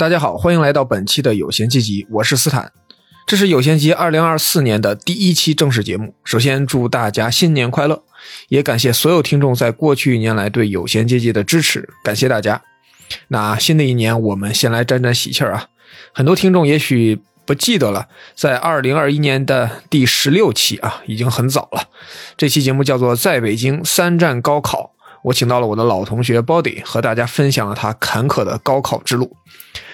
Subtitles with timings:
[0.00, 2.72] 大家好，欢迎来到本期的有闲记集，我是斯坦。
[3.26, 6.14] 这是有闲集二零二四年的第一期正式节目。
[6.24, 8.02] 首先祝大家新年快乐，
[8.48, 12.62] 也感谢所有听众在过去一年来对有闲阶级的支持，感谢大家。
[13.28, 15.66] 那新的一年，我们先来沾沾喜气儿啊！
[16.14, 21.90] 很多听众也许不记得了，在二零二一年的第十六期啊，已经很早了。
[22.38, 29.36] 这期节目叫做《在北京三战高考》，我请到了我的老同学 Body，和大家分享了他坎坷的高考之路。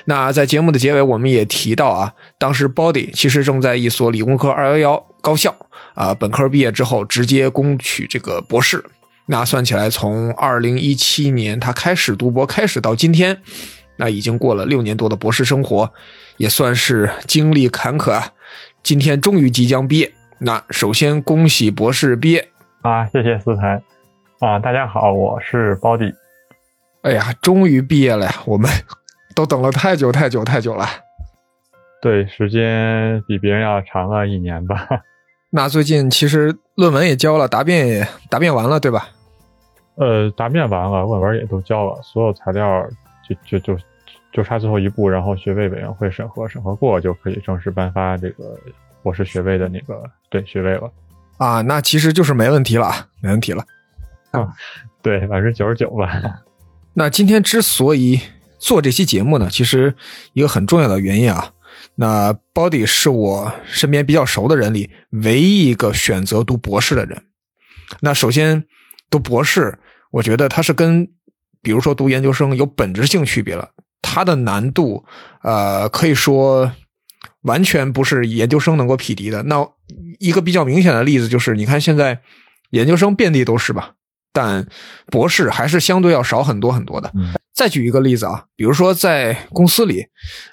[0.05, 5.55] 那在节目的结尾，我们也提到啊，当时 Body 其实正在一所理工科211高校
[5.95, 8.85] 啊，本科毕业之后直接攻取这个博士。
[9.27, 13.43] 那算起来，从2017年他开始读博开始到今天，
[13.97, 15.93] 那已经过了六年多的博士生活，
[16.37, 18.31] 也算是经历坎坷啊。
[18.85, 22.49] 今天终于即将毕业，那首先恭喜博士毕业
[22.83, 23.05] 啊！
[23.07, 23.83] 谢谢思涵
[24.39, 24.59] 啊！
[24.59, 26.15] 大家好，我是 Body。
[27.03, 28.71] 哎呀，终于毕业了呀，我们。
[29.35, 30.87] 都等了太久太久太久了，
[32.01, 34.89] 对，时间比别人要长了一年吧。
[35.53, 39.09] 那最近其实论文也交了，答辩也答辩完了，对吧？
[39.97, 42.89] 呃，答辩完了，论文也都交了，所有材料
[43.29, 43.79] 就就就
[44.33, 48.59] 就差最后一步，然后学位委员会审核，审核过就可以正式颁发这个
[49.03, 50.91] 博士学位的那个对学位了。
[51.37, 52.91] 啊，那其实就是没问题了，
[53.21, 53.63] 没问题了。
[54.43, 54.53] 啊，
[55.03, 56.21] 对，百分之九十九吧。
[56.95, 58.21] 那今天之所以。
[58.59, 59.95] 做这期节目呢，其实
[60.33, 61.53] 一个很重要的原因啊，
[61.97, 67.23] 那 Body 是我身边比较熟的人里唯一一个选择读博士的人。
[68.01, 68.65] 那首先
[69.11, 69.79] 读博士，
[70.11, 71.07] 我觉得它是跟
[71.61, 73.69] 比如说读研究生有本质性区别了。
[74.01, 75.05] 它的难度，
[75.43, 76.73] 呃，可以说
[77.43, 79.43] 完全不是研究生能够匹敌的。
[79.43, 79.69] 那
[80.19, 82.21] 一个比较明显的例子就是，你看现在
[82.71, 83.93] 研究生遍地都是吧，
[84.37, 84.67] 但
[85.07, 87.11] 博士还是相对要少很多很多的。
[87.55, 90.05] 再举一个例子啊，比如说在公司里，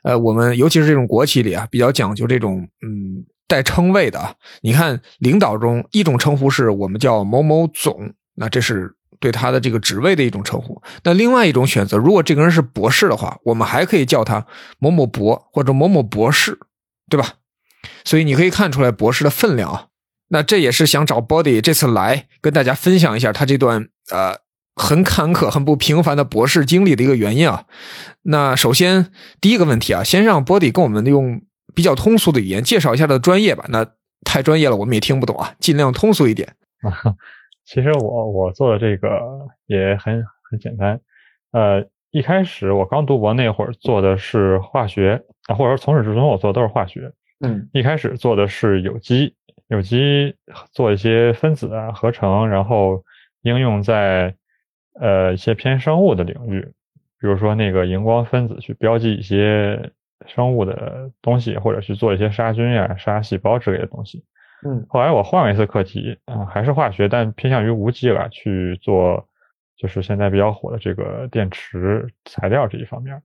[0.04, 4.38] 呃，我们尤其是这种国企里啊，比较讲究这种嗯带称谓的。
[4.62, 10.82] 你看，领导中一种称呼是我们叫某某总，那这是对他的这个职位的一种称呼。
[11.04, 14.46] 那另外一种选择，如果这个人是博士的话，我们还可以叫他
[14.80, 16.58] 某某博或者某某博士，
[17.10, 17.34] 对吧？
[18.06, 19.88] 所以你可以看出来博士的分量啊。
[20.30, 24.42] 那这也是想找 Body 这次来跟大家分享一下他这段呃。
[24.76, 27.66] 很坎坷、很不平凡的博士经历的一个原因啊。
[28.24, 31.44] 那首先第一个问题啊，先让 Body 跟我们用
[31.76, 33.66] 比较通俗的语言介绍一下他的专业吧。
[33.70, 33.86] 那
[34.26, 37.14] 太专业了，我们也听不懂啊，尽量通俗一点啊。
[37.70, 39.08] 其实我我做的这个
[39.68, 41.00] 也很很简单。
[41.52, 47.14] 呃，一开始我刚读博那会儿做的是化学啊，或者说从始至终我做的都是化学。
[47.46, 49.36] 嗯，一开始做的是有机，
[49.74, 50.36] 有机
[50.72, 53.04] 做一些分子啊合成，然后
[53.42, 54.36] 应用在。
[55.02, 56.62] 呃，一些偏生物的领域，
[57.20, 59.92] 比如说那个荧光分子去标记一些
[60.28, 64.24] 生物的东西，或者去做一些杀菌呀、杀细胞之类的东西。
[64.64, 69.28] 嗯，后来我换了一次课题，啊，还是化学，但偏向于无机了，去做
[69.76, 73.20] 就是现在比较火的这个电池材料这一方面。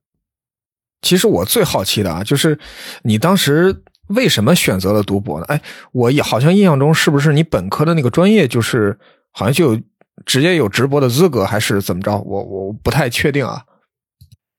[1.01, 2.57] 其实我最好奇的啊，就是
[3.03, 3.71] 你当时
[4.09, 5.45] 为什么选择了读博呢？
[5.47, 5.61] 哎，
[5.91, 8.99] 我也好像印象中是不是你本科的那个专业就是
[9.31, 9.81] 好像就有。
[10.25, 12.11] 直接有直播的资格还是怎么着？
[12.19, 13.63] 我我不太确定啊。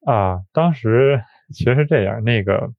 [0.07, 1.23] 啊，当时
[1.53, 2.73] 其实是这样，那个，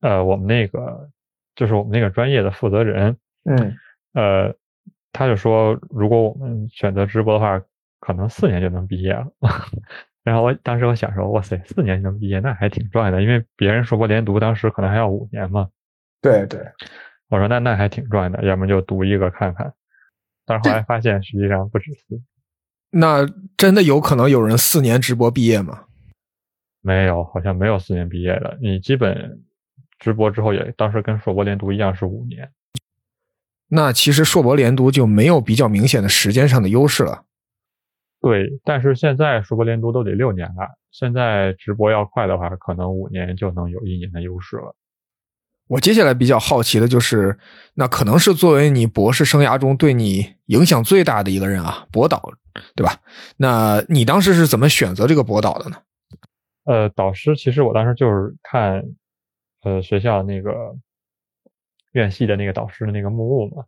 [0.00, 1.08] 呃，我们那个
[1.54, 3.76] 就是我们那个专业的负责人，嗯，
[4.14, 4.52] 呃，
[5.12, 7.62] 他就说，如果我们选择直播的话，
[8.00, 9.28] 可能四年就能毕业了。
[10.22, 15.68] 然后我当时我想说，哇塞，四年就能毕业，那还挺赚的，因为别人硕博连读当时可能还要五年嘛。
[16.20, 16.60] 对对，
[17.28, 19.72] 我说那那还挺赚的，要么就读一个看看。
[20.44, 22.20] 但是后来发现，实际上不止四。
[22.90, 23.26] 那
[23.56, 25.84] 真的有可能有人四年直播毕业吗？
[26.82, 28.58] 没有，好像没有四年毕业的。
[28.60, 29.42] 你基本
[29.98, 32.50] 直播之后，也当时跟硕博连读一样是五年。
[33.68, 37.24] 那其实硕博连读就没有比较明显的时间上的优势了。
[38.20, 40.68] 对，但是现在硕博连读都得六年了。
[40.90, 44.74] 现在直播要快的话，可能五年就能有一年的优势了。
[45.68, 47.38] 我接下来比较好奇的就是，
[47.74, 52.20] 那可能是作为你博士生涯中对你影响最大的一个人啊，博导，
[52.74, 52.96] 对吧？
[53.36, 55.76] 那你当时是怎么选择这个博导的呢？
[56.64, 58.82] 呃，导师其实我当时就是看，
[59.62, 60.74] 呃，学校那个
[61.92, 63.64] 院系的那个导师的那个目录嘛，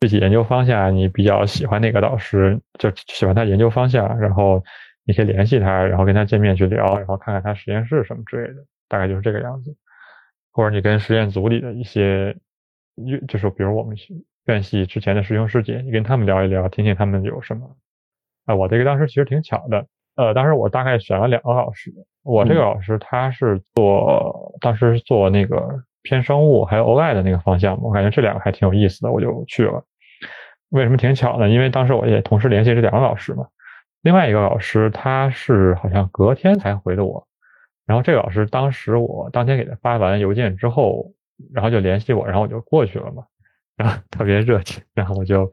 [0.00, 4.62] 具体研究方向你比较喜欢哪个导师，就喜欢他研究方向，然后
[5.04, 9.74] 你可以联系他，然后跟他见面去聊，然后看看他实验室什么之类的，大概就是这个样子。
[10.52, 12.34] 或者你跟实验组里的一些，
[13.28, 13.96] 就是比如我们
[14.46, 17.76] 院系之前的师兄师姐，你跟他们聊一聊，听听他们有什么。
[18.46, 21.92] 啊，我这个当时其实挺巧的，呃，当时我大概选了两个老师，
[22.22, 29.84] 我这个老师他是做当时做那个偏生物还有 OI 的那个方向，我感觉这两个还挺有意思的，我就去了。
[30.68, 31.48] 为什么挺巧呢？
[31.48, 33.46] 因为当时我也同时联系这两个老师嘛。
[34.02, 37.26] 另外一个老师他是好像隔天才回的我，
[37.86, 41.12] 然后这个老师当时我当天给他发完邮件之后，
[41.52, 43.24] 然后就联系我，然后我就过去了嘛，
[43.76, 45.52] 然后特别热情，然后我就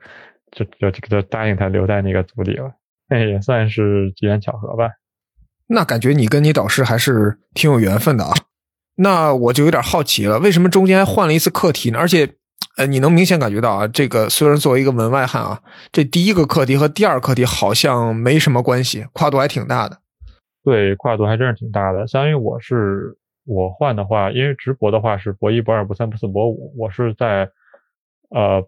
[0.51, 2.71] 就就就答应他留在那个组里了，
[3.09, 4.89] 那也算是机缘巧合吧。
[5.67, 8.31] 那感觉你跟你导师还是挺有缘分的啊。
[8.95, 11.99] 那我就有点好奇了，为什么中间还换了一次课题呢？
[11.99, 12.35] 而且。
[12.75, 15.61] 呃，你能明显感觉到啊，这个虽然作为一个门外汉啊，
[15.91, 19.99] 这第一个课题和第二课题好像没什么关系，跨度还挺大的。
[20.63, 22.07] 对，跨度还真是挺大的。
[22.07, 27.51] 相当于我是我换的话，因为直博的话是博一、博二、博三、博四、博五，我是在
[28.31, 28.67] 呃，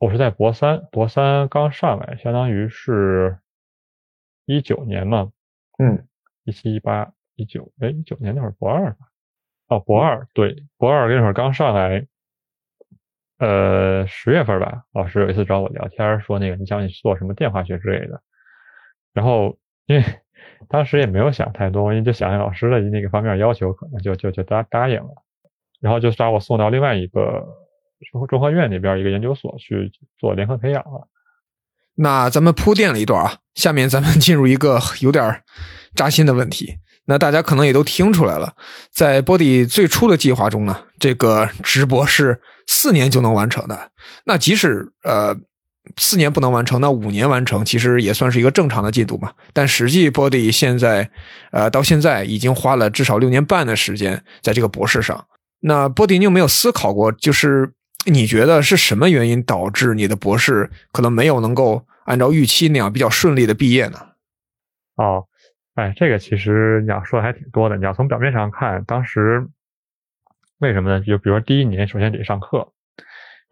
[0.00, 3.38] 我是在博三，博三刚上来，相当于是
[4.46, 5.30] 一九年嘛，
[5.78, 6.04] 嗯，
[6.42, 9.06] 一七、一八、一九，哎，一九年那会儿博二吧？
[9.68, 12.06] 哦，博二，对，博二那会儿刚上来。
[13.38, 18.22] 呃，十月份吧，老师有一次找我聊天，说那个你想去做什么电化学之类的。
[19.12, 20.02] 然后因为
[20.68, 25.10] 当时也没有想太多，因为就想老师的那个方面要求，可能就就就答答应了。
[25.80, 27.44] 然后就把我送到另外一个
[28.10, 31.06] 中中科院那边一个研究所去做联合培养了。
[31.94, 35.42] 那咱们铺垫了一段啊，下面咱们进入一个有点
[35.94, 36.78] 扎心的问题。
[37.08, 38.52] 那大家可能也都听出来了，
[38.92, 43.92] 在波迪最初的计划中呢，这个直博是四年就能完成的。
[44.24, 45.36] 那即使呃
[45.96, 49.32] 四年不能完成，那五年完成其实也算是一个正常的进度嘛。
[49.52, 51.08] 但实际波迪现在
[51.52, 55.26] 呃到现在已经花了至少六年半的时间在这个博士上。
[55.60, 57.72] 那波迪，你有没有思考过，就是
[58.06, 63.98] 你觉得是什么原因导致你的博士可能没有能够按照预期那样比较顺利的毕业呢？
[64.96, 65.26] 哦。
[65.76, 67.76] 哎，这个其实你要说的还挺多的。
[67.76, 69.46] 你要从表面上看，当时
[70.58, 71.00] 为什么呢？
[71.02, 72.72] 就比如说第一年，首先得上课，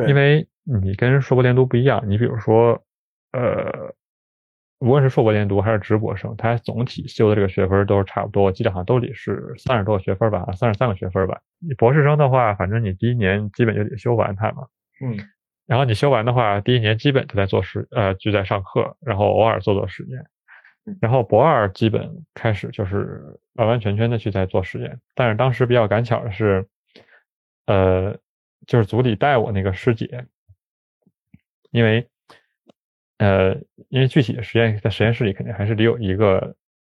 [0.09, 2.03] 因为你跟硕博连读不一样。
[2.07, 2.83] 你比如说，
[3.33, 3.95] 呃，
[4.79, 11.39] 无论是硕博连读还是直博生，他总体修的这个学分都是差不多，我记得好像都得是三十多个学分吧，三十三个学分吧。
[11.59, 14.67] 你博士生的话，反正你第一年基本就得修完它嘛。
[15.05, 15.15] 嗯。
[15.67, 20.25] 然后你修完的话，第一年基本都在做实，呃，就在上课，然后偶尔做做实验。
[21.01, 26.67] 然后博二基本开始就是完完全全的去在做实验，但是当时比较赶巧的是，
[27.67, 28.19] 呃，
[28.67, 30.27] 就是组里带我那个师姐，
[31.71, 32.07] 因为，
[33.19, 33.55] 呃，
[33.89, 36.55] 因为具体的实验在实验室里肯定还是得有一个，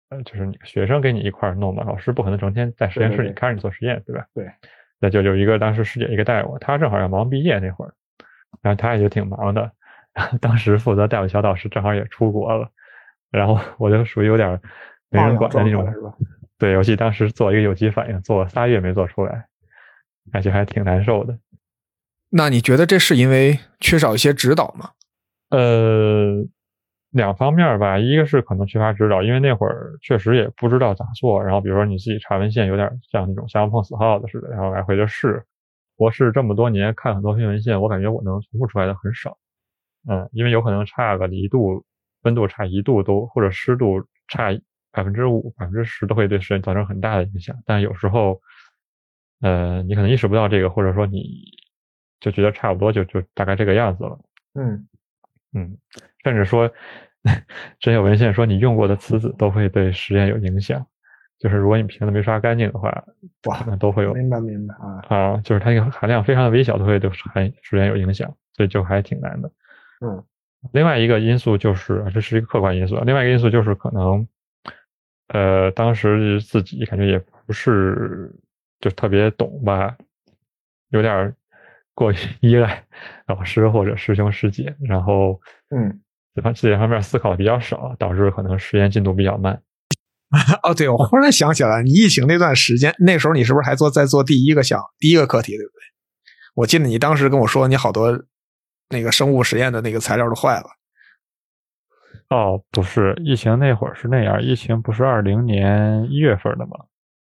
[0.09, 4.27] 呃，就是你学生跟你一块弄嘛，老师不可能整天在实验室里看着你做实验，对吧？
[4.35, 4.51] 对，
[4.99, 7.93] 那就有一个当时师姐一个带我，她正好要忙毕业那会儿，
[8.61, 9.71] 然后她也就挺忙的，
[10.39, 12.71] 当时负责带我小导师正好也出国了。
[13.31, 14.59] 然后 我就属于有点
[15.09, 16.13] 没人管的那种，是吧？
[16.57, 19.45] 对，尤其当时做一个有机反应，做了仨月没做出来，
[20.31, 21.37] 感觉还挺难受的。
[22.31, 24.91] 那你觉得这是因为缺少一些指导吗？
[25.49, 26.45] 呃，
[27.11, 31.43] 两方面吧，一个是可能缺乏指导，因为那会儿确实也不知道咋做。
[31.43, 35.43] 然后比如说你自己查文献，有点像那种瞎碰死耗子似的，然后来回的试。
[35.97, 39.37] 博士这么多年看很多篇文献，我感觉我能重复出来的很少。
[40.07, 41.83] 嗯，因为有可能差个一度。
[42.23, 44.59] 温度差一度都，或者湿度差
[44.91, 47.55] 百分之五、百分之十，都会对实验造成很大的影响。
[47.65, 48.41] 但有时候，
[49.41, 51.43] 呃，你可能意识不到这个，或者说你
[52.19, 54.19] 就觉得差不多，就就大概这个样子了。
[54.55, 54.87] 嗯
[55.53, 55.77] 嗯，
[56.23, 56.69] 甚至说，
[57.79, 60.85] 真有文献说你用过的瓷子都会对实验有影响。
[61.39, 62.89] 就是如果你瓶子没刷干净的话，
[63.45, 64.13] 哇，那都会有。
[64.13, 67.23] 明白明白啊啊，就是它那个含量非常的微小，都会对实
[67.61, 69.49] 实验有影响，所以就还挺难的。
[70.01, 70.21] 嗯。
[70.73, 72.97] 另外一个因素就是，这是一个客观因素。
[73.05, 74.27] 另外一个因素就是，可能，
[75.29, 78.29] 呃，当时自己感觉也不是
[78.81, 79.95] 就特别懂吧，
[80.89, 81.33] 有点
[81.95, 82.83] 过于依赖
[83.27, 85.39] 老师或者师兄师姐，然后，
[85.69, 86.01] 嗯，
[86.35, 89.61] 这方这方面思考比较少，导致可能实验进度比较慢。
[90.63, 95.79] 哦，对，我忽然想起来，你疫情那段时间，那时候你是不是还做在做第一个项第一个课题，对不对？
[96.55, 98.25] 我记得你当时跟我说，你好多。
[98.89, 100.67] 那个生物实验的那个材料都坏了。
[102.29, 104.41] 哦，不是，疫情那会儿是那样。
[104.41, 106.77] 疫情不是二零年一月份的吗？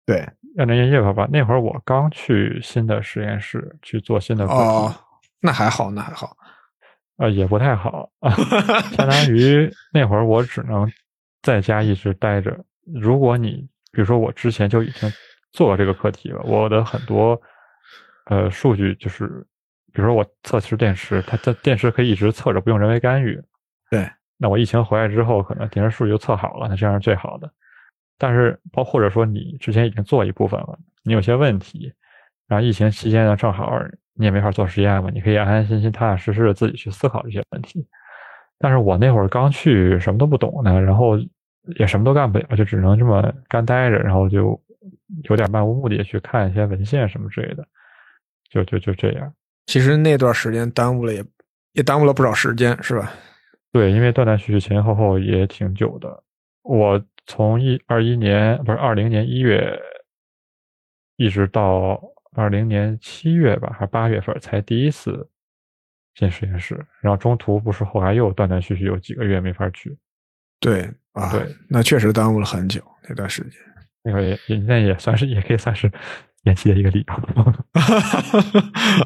[0.06, 0.20] 对，
[0.58, 1.28] 二零年一月份吧。
[1.32, 4.60] 那会儿我刚去新的实验室去做新的课题。
[4.60, 4.96] 哦，
[5.40, 6.36] 那还好，那还好。
[7.18, 8.32] 呃，也不太好啊。
[8.96, 10.90] 相当于那会儿我只能
[11.42, 12.58] 在家一直待着。
[12.86, 15.10] 如果你比如说我之前就已经
[15.52, 17.42] 做了这个课题了，我的很多
[18.26, 19.46] 呃数据就是。
[19.94, 23.42] 比如说我测试电池，它它电池可以一直测着，不用人为干预。
[23.90, 27.52] 对，那我疫情回来之后，可能电池数据就测好了，那这样是最好的。
[28.18, 31.94] 但是包或者说你之前已经做一部分了，你有些问题，
[32.48, 33.80] 然后疫情期间呢，正好
[34.14, 37.88] 你也没法做实验嘛，你可以安安心心、踏踏实实的自己去思考这些问题。
[38.60, 41.18] 但是我那会儿刚去，什么都不懂呢，然后
[41.78, 44.60] 也什么都干不了，就只能这么干待着，然后就
[45.30, 47.68] 有点漫无目的去看一些文献什么之类的，
[48.50, 49.32] 就就就这样。
[49.68, 51.24] 其实那段时间耽误了也
[51.74, 53.14] 也耽误了不少时间，是吧？
[53.72, 56.24] 对，因为断断续续前前后后也挺久的。
[56.64, 59.80] 我从一二一年不是二零年一月，
[61.18, 62.02] 一直到
[62.34, 65.30] 二零年七月吧，还是八月份才第一次。
[66.20, 69.96] 进实验室，然后中途不是后来又断断续续有几个月没法去。
[70.60, 73.62] 对啊，对，那确实耽误了很久那段时间。
[74.02, 75.88] 那个也那也算是也可以算是
[76.48, 77.14] 延期的一个理由。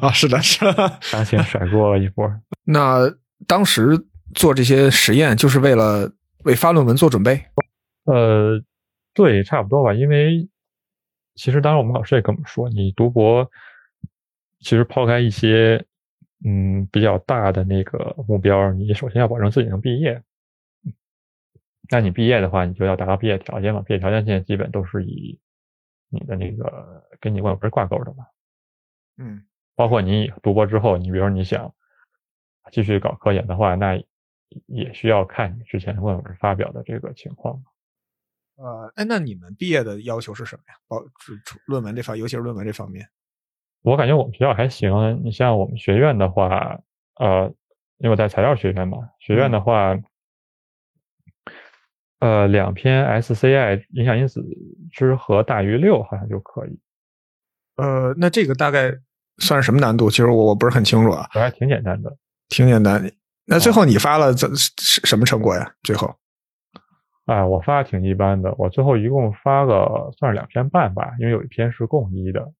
[0.00, 2.26] 啊，是的，是的，当前甩过了一波。
[2.64, 3.12] 那
[3.46, 6.10] 当时做这些实验就是为了
[6.44, 7.44] 为发论文做准备？
[8.04, 8.62] 呃，
[9.12, 9.92] 对，差不多吧。
[9.92, 10.48] 因为
[11.34, 13.50] 其实当时我们老师也跟我们说，你读博
[14.60, 15.84] 其实抛开一些。
[16.44, 20.20] 嗯，比较大的那个目标，你首先要保证自己能毕业。
[21.88, 23.80] 那你毕业的话，你就要达到毕业条件嘛？
[23.86, 25.38] 毕业条件现在基本都是以
[26.12, 28.26] 你的那个跟你论文挂钩的嘛。
[29.16, 31.74] 嗯，包括你读博之后，你比如说你想
[32.70, 33.96] 继续搞科研的话，那
[34.66, 37.62] 也需要看你之前论文发表的这个情况。
[38.56, 40.74] 呃，哎，那你们毕业的要求是什么呀？
[40.86, 41.02] 包
[41.66, 43.08] 论文这方，尤其是论文这方面。
[43.82, 45.20] 我感觉我们学校还行。
[45.24, 46.78] 你像我们学院的话，
[47.16, 47.46] 呃，
[47.96, 49.94] 因为我在材料学院嘛，学院的话，
[52.22, 54.40] 呃，两篇 SCI 影响因子
[54.92, 56.78] 之和大于六，好像就可以。
[57.76, 58.92] 呃，那这个大概
[59.38, 60.08] 算是什么难度？
[60.08, 61.26] 其实我我不是很清楚啊。
[61.30, 62.16] 还挺简单的，
[62.48, 63.10] 挺简单。
[63.44, 65.72] 那最后你发了怎什么成果呀？
[65.82, 66.14] 最后，
[67.26, 68.54] 哎，我发的挺一般的。
[68.56, 72.52] 我最后一共发了算是两篇半吧，因为有一篇是共一的。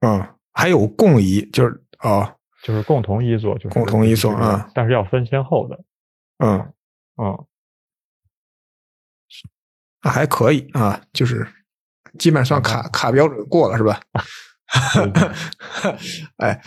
[0.00, 0.26] 嗯。
[0.52, 2.28] 还有共一，就是哦，
[2.62, 5.78] 就是共同一作，就是共同一作啊，但是要分先后的，
[6.38, 6.72] 嗯
[7.16, 7.46] 嗯，
[10.02, 11.46] 还可以啊，就是
[12.18, 14.00] 基本上卡卡标准过了是吧？
[16.38, 16.60] 哎，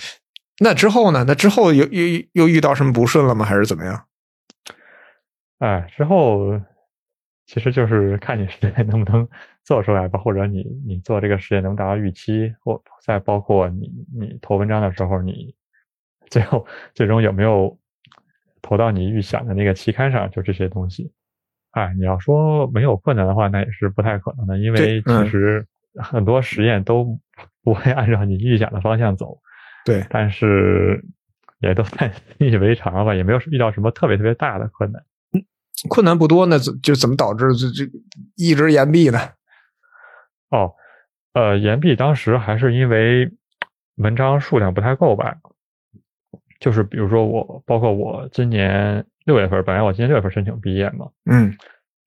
[0.59, 1.23] 那之后呢？
[1.27, 3.45] 那之后又又又遇到什么不顺了吗？
[3.45, 4.05] 还是怎么样？
[5.59, 6.61] 哎，之后。
[7.45, 9.27] 其实就是看你实验能不能
[9.65, 15.53] 做出来吧，或者你你做这个实验能达到预期，或再包括你你投文章的时候，你
[16.31, 17.77] 最后最终有没有
[18.61, 21.11] 投到你预想的那个期刊上，就这些东西。
[21.73, 25.65] 哎，你要说没有困难的话，那也是不太可能的，因为其实
[25.95, 27.19] 很多实验都
[27.63, 29.37] 不会按照你预想的方向走。
[29.85, 31.03] 对，但是
[31.59, 35.03] 也都算 习以为常吧，也没有遇到什么特别特别大的困难。
[35.89, 37.91] 困难不多，那怎就怎么导致这这
[38.37, 39.19] 一直延毕呢？
[40.49, 40.73] 哦，
[41.33, 43.31] 呃，延毕当时还是因为
[43.95, 45.35] 文章数量不太够吧。
[46.59, 51.55] 就是比如说我，包括我今年六月份，本来我今年六月份申请毕业嘛，嗯，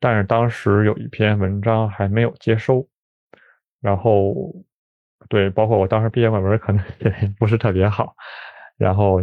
[0.00, 2.86] 但是当时有一篇文章还没有接收，
[3.80, 4.54] 然后
[5.28, 8.14] 对，包括我当时毕业论文可能也不是特别好，
[8.76, 9.20] 然后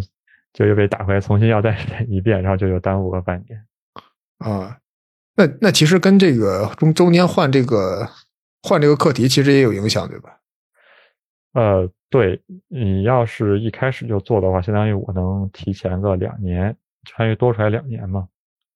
[0.54, 3.66] 就又被打回来重新要再审一遍，然后就又耽误了半年。
[4.40, 4.78] 啊，
[5.36, 8.08] 那那其实跟这个中中间换这个
[8.64, 10.38] 换这个课题，其实也有影响，对吧？
[11.54, 18.28] 呃，对你要是一开始就做的话，相当于我能提前个两年，相当于多出来两年嘛。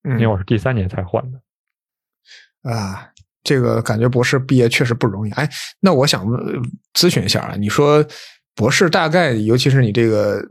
[0.04, 1.42] 嗯，因为我是第三年才换的。
[2.70, 3.10] 啊，
[3.44, 5.32] 这个感觉博士毕业确实不容易。
[5.32, 6.26] 哎，那我想
[6.94, 8.06] 咨询一下啊，你说
[8.56, 10.42] 博士大概，尤其是你这个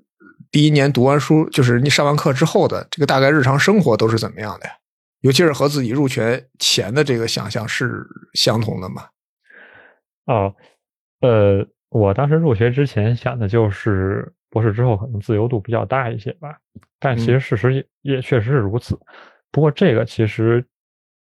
[0.51, 4.73] 第一年读完书，就是你上完课之后的这个大概日常生活都是怎么样的呀？
[5.21, 9.09] 尤其是和自己入学前的这个想象是相同的吗？
[10.27, 10.55] 哦，
[11.21, 16.57] 呃，我当时入学之前想的就是博士之后可能自由度比较大一些吧，
[16.99, 18.99] 但其实事实也也确实是如此。
[19.53, 20.65] 不过这个其实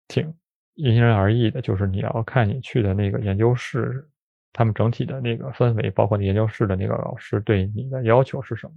[0.08, 0.30] 挺
[0.74, 4.06] 因人而异的，就是你要看你去的那个研究室，
[4.52, 8.74] 他们整体的那个氛围，包括你研究室的那个老师对你的要求是什么？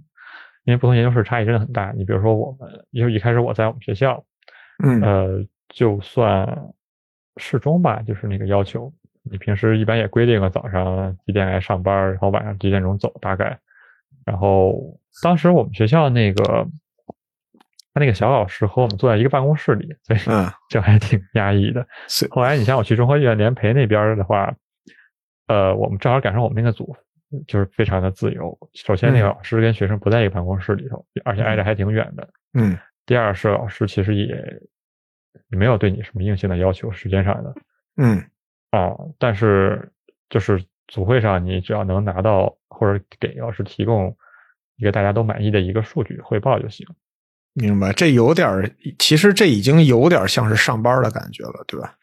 [0.64, 1.92] 因为不同研究室差异真的很大。
[1.92, 4.24] 你比如说我们，因为一开始我在我们学校。
[4.82, 6.72] 嗯，呃，就算
[7.36, 8.90] 适中吧，就是那个要求。
[9.24, 13.58] 你平时一般也规定了早上几点来上班，然后晚上几点钟走，大概。
[14.28, 16.68] 然后当时我们学校那个
[17.94, 20.18] 他那个小老师和我们坐在一个办公室里，所以
[20.68, 21.86] 就还挺压抑的。
[22.30, 24.54] 后来你像我去中科院联培那边的话，
[25.46, 26.94] 呃，我们正好赶上我们那个组，
[27.46, 28.56] 就是非常的自由。
[28.74, 32.28] 首先，那个老师跟学生不在一个办公室里头，而且挨着还挺远的。
[32.52, 32.76] 嗯。
[33.06, 34.36] 第二是老师其实也
[35.48, 37.54] 没有对你什么硬性的要求，时间上的，
[37.96, 38.18] 嗯，
[38.70, 39.90] 啊，但是
[40.28, 44.16] 就是组会上，你只要能拿到或者给老师提供
[44.76, 46.86] 一个大家都满意的一个数据汇报就行。
[47.54, 51.94] 明白，这有点儿，其实这已经有点像是上班的感觉了，对吧？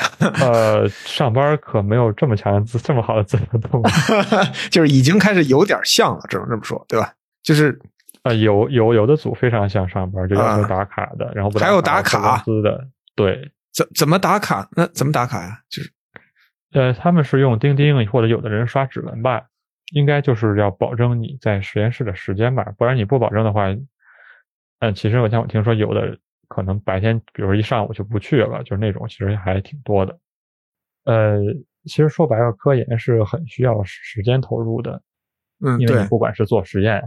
[0.40, 3.82] 呃，上班可没有这么强的自这么好的自由度，
[4.70, 7.12] 就是已经开始有点像了，只能这么说，对吧？
[7.42, 7.78] 就是
[8.22, 14.66] 啊，有有有的组非常像上班，就要求打卡的，然后还有打卡公司的，对，怎怎么打卡？
[14.72, 15.60] 那怎么打卡呀？
[15.68, 15.92] 就是
[16.72, 19.46] 呃，他们是用钉钉，或者有的人刷指纹吧，
[19.92, 23.66] 应该就是要保证你在实验室的时间吧，不然你不保证的话，
[24.80, 26.18] 嗯，其实我像我听说有的。
[26.52, 30.18] 可能白天，比如说一上午就不去了，就是那种，其实还挺多的。
[31.04, 31.38] 呃，
[31.84, 35.00] 其实说白了，科研是很需要时间投入的。
[35.64, 37.00] 嗯，因为你不管是做实验，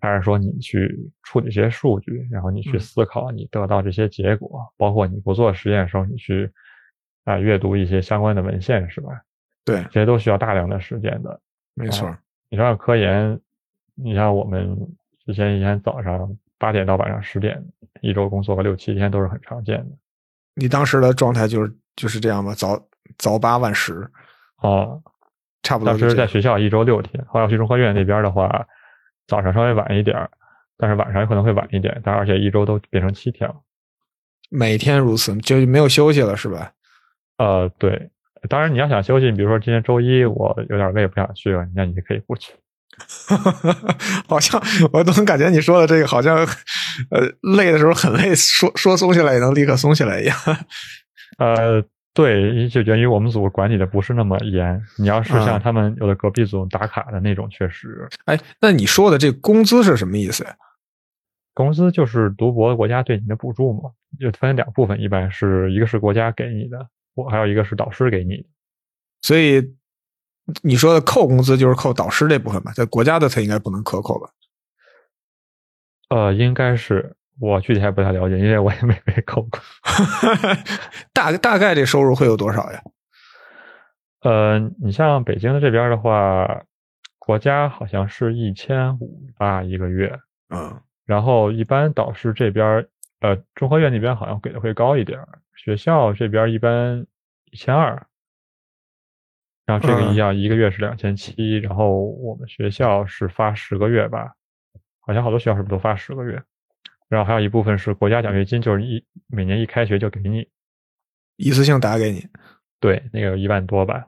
[0.00, 6.50] 还是说你去处理这些数据，然后你去思考你得到这些结果，包括你不做实验的时候，你去
[7.24, 9.20] 啊阅读一些相关的文献，是吧？
[9.64, 11.40] 对，这些都需要大量的时间的。
[11.74, 12.16] 没错。
[12.48, 13.40] 你像科研，
[13.94, 14.76] 你像我们
[15.24, 17.62] 之前一天早上八点到晚上十点。
[18.02, 19.90] 一周工作个六七天都是很常见的。
[20.54, 22.54] 你当时的状态就是就是这样吗？
[22.54, 22.80] 早
[23.18, 24.10] 早八晚十
[24.62, 25.02] 哦，
[25.62, 25.92] 差不多。
[25.92, 28.66] 当时在学校一周六天，后来去中科院那边的话，
[29.26, 30.16] 早上稍微晚一点
[30.78, 33.56] 但是晚上有可能会晚一点，但而且一周都变成七天了。
[34.48, 36.72] 每天如此，就没有休息了是吧？
[37.40, 38.10] 呃，对。
[38.50, 42.52] 当然你要想休息，比如说今天周一我有点累不想去了，那你可以不去。
[44.28, 44.60] 好像
[44.92, 46.36] 我总感觉你说的这个好像，
[47.10, 47.20] 呃，
[47.56, 50.36] 累的时候很累，说说松下来也能立刻松下来一样。
[51.38, 51.82] 呃，
[52.12, 54.82] 对，就源于我们组管理的不是那么严。
[54.98, 58.06] 你要是像他们有的隔壁组打卡的那种，确实。
[58.26, 60.54] 哎，那你说的这工资是什么意思呀？
[61.54, 66.86] 工资就是读博国家对你的补助嘛，就分两部分，一般是一个是国家给你的，
[67.24, 68.48] 我还有一个是导师给你的，
[69.22, 69.76] 所以。
[70.64, 74.28] 你说的扣工资就是扣导师这部分吧，在国家的他应该不能克扣吧？
[76.08, 79.60] 呃，应该是，我具体还不太了解，因为我也没被扣过。
[81.14, 82.82] 大大概这收入会有多少呀？
[84.26, 86.64] 呃，你像北京的这边的话，
[87.20, 92.88] 国家好像是一千五吧一个月，嗯，然后一般导师这边，
[93.20, 95.20] 呃，中科院那边好像给的会高一点，
[95.62, 97.06] 学校这边一般
[97.50, 98.06] 一千二。
[99.66, 104.34] 然后这个一样，一个月是两千七，然后我们学校是发十个月吧，
[104.98, 106.42] 好像好多学校是不是都发十个月？
[107.08, 110.48] 然后还有一部分是国家奖学金，就是一每年一开学就给你，
[111.36, 112.26] 一次性打给你。
[112.80, 114.06] 对，那个有一万多吧，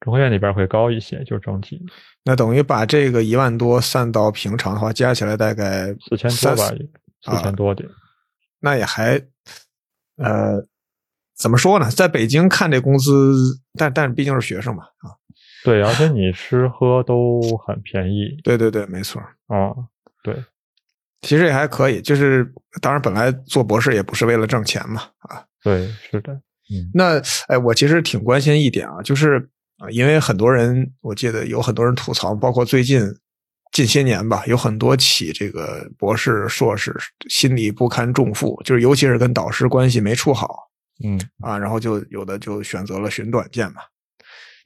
[0.00, 1.84] 中科院那边会高一些，就整体。
[2.22, 6.64] 那等于把这个一万多散到平常的话，加起来大概四千多吧，
[7.22, 7.88] 四千多点。
[8.60, 9.20] 那也还，
[10.18, 10.66] 呃。
[11.40, 11.88] 怎么说呢？
[11.88, 15.14] 在北京看这工资，但但毕竟是学生嘛，啊，
[15.62, 18.36] 对，而且你吃喝都很便宜。
[18.42, 19.22] 对对对，没错。
[19.46, 19.70] 啊，
[20.24, 20.34] 对，
[21.22, 22.02] 其实也还可以。
[22.02, 22.52] 就是
[22.82, 26.32] 当然，本来做博士也不是为了挣钱嘛，啊，对，是的。
[26.72, 33.00] 嗯，那哎，我其实挺关心一点啊，就是啊，因为很多人，我记得有很多人吐槽，包括最近
[33.78, 36.92] 近些年吧，有很多起这个博士、硕士
[37.28, 40.68] 心理不堪重负，就是尤其是跟导师关系没处好。
[41.04, 43.82] 嗯啊，然后就有的就选择了寻短见嘛。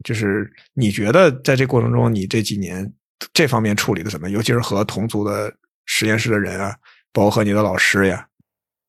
[0.02, 2.90] 就是你觉得在这过程中，你这几年
[3.34, 4.30] 这方面处理的怎么？
[4.30, 6.74] 尤其是和同组的实验室的人啊，
[7.12, 8.26] 包括和你的老师呀。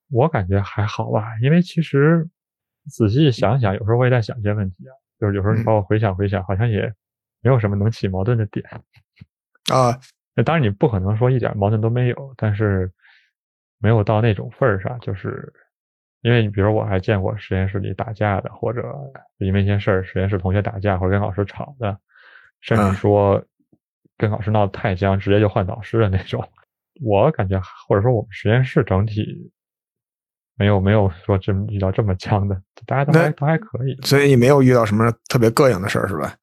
[0.09, 2.25] 我感觉还好吧，因为其实
[2.89, 4.95] 仔细想想，有时候我也在想一些问题啊。
[5.19, 6.81] 就是有时候你帮我回想回想，好像也
[7.41, 8.63] 没有什么能起矛盾的点
[9.73, 9.99] 啊。
[10.45, 12.91] 当然你不可能说一点矛盾都没有，但是
[13.79, 15.51] 没有到那种份儿上，就是。
[16.25, 18.81] 因为你比如我还见过实验室里打架的，或者
[19.39, 21.97] 因为一件事儿实验室同学打架或者跟老师吵的，
[22.61, 23.43] 甚至说
[24.17, 26.41] 跟老师闹得太僵，直接就换导师的那种。
[27.03, 29.51] 我感觉或者说我们实验室整体
[30.55, 32.55] 没有没有说这么遇到这么僵的，
[32.85, 33.99] 大家都还都还可以。
[34.03, 36.33] 所以你没有遇到什么特别膈应的事儿是吧？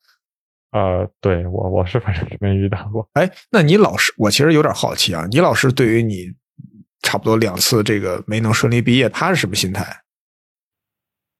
[0.72, 3.08] 呃，对我我是反正是没遇到过。
[3.14, 6.32] 哎，那你老师我其实有点好奇啊，你老师对于你。
[7.02, 9.82] 差不多两次这个没能顺利毕业，他是什么心态？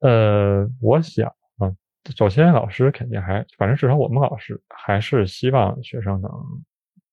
[0.00, 1.68] 呃，我想啊，
[2.16, 6.30] 首先老师肯定还，反正至少我们老师还是希望学生能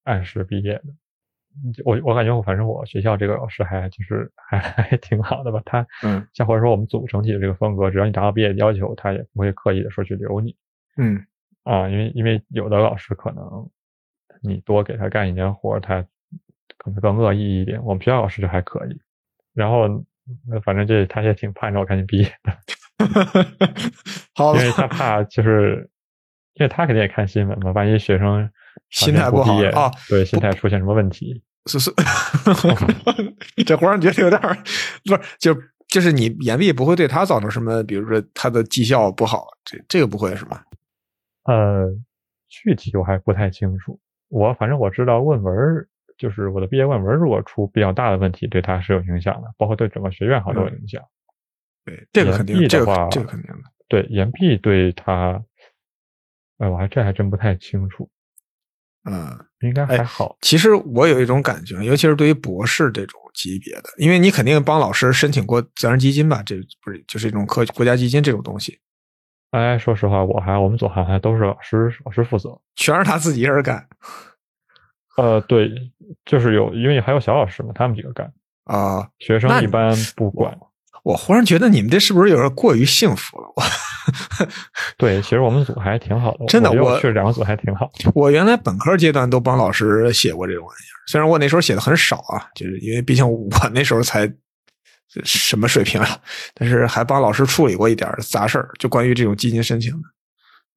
[0.05, 0.85] 按时毕业的。
[1.83, 4.57] 我我感觉我反正我学校这个老师还就是还
[4.89, 5.61] 还挺好的吧。
[5.65, 10.55] 他嗯，像或者说我们组整体的这个风格，只要你达到毕业要求，他也不会刻意的说去留你。
[10.95, 11.21] 嗯
[11.67, 13.69] 啊，因为因为有的老师可能
[14.41, 16.05] 你多给他干一年活，他。
[16.79, 19.01] 可能更乐意一点，我们学校老师就还可以。
[19.53, 19.87] 然后，
[20.63, 22.55] 反正这他也挺盼着我赶紧毕业的。
[24.35, 25.89] 好因为他怕就是，
[26.53, 28.47] 因为他肯定也看新闻嘛，万一学生
[28.91, 31.91] 心态不好啊对心态出现什么问题，是是，
[33.65, 34.55] 这忽然觉得有点儿
[35.03, 40.63] 不是，就就是你严厉不会对他造成什么，比如说他的绩效不好，这这个不会是吧？
[41.47, 41.87] 呃，
[42.47, 43.99] 具体我还不太清楚。
[44.29, 45.55] 我反正我知道论文
[46.17, 51.01] 就是我的毕业论文，如果出比较大的问题，对他是有影响的，包括对整个学院好都有影响。
[51.85, 53.63] 对，这个肯定，这个这个肯定的。
[53.87, 55.41] 对延毕对他，
[56.57, 58.09] 呃，我还这还真不太清楚，
[59.09, 60.35] 嗯，应该哎还好。
[60.41, 66.43] 其实我有一种感觉，尤其是对于博士这种级别的，因为你肯定帮老师申请过自然基金吧？
[66.43, 68.77] 这不是就是一种科国家基金这种东西，
[69.51, 72.49] 哎，说实话，我还我们组还还都是老师老师负责。
[72.75, 73.87] 全是他自己一人干
[75.17, 75.71] 呃，对，
[76.25, 78.31] 就是有，因为还有小老师嘛，他们几个干，
[78.65, 79.07] 啊。
[79.19, 80.55] 学生一般不管。
[81.03, 83.47] 我忽然觉得你们这是不是有点过于幸福了？
[83.55, 83.63] 我
[84.97, 87.89] 对，其实我们组还挺好的，真的我去两个组还挺好。
[88.13, 94.27] 我原来本科阶段都帮老师写过这种玩意儿，虽然我那时候写的很少啊，就是因为毕竟我那时候才
[95.23, 96.07] 什么水平啊，
[96.53, 100.07] 但是还帮老师处理过一点杂事儿，就关于这种基金申请的。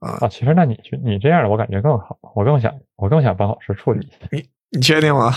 [0.06, 4.08] 啊，其实那你去你这样的，我感觉更好，我更想我更想帮老师处理。
[4.30, 5.32] 你你确定吗？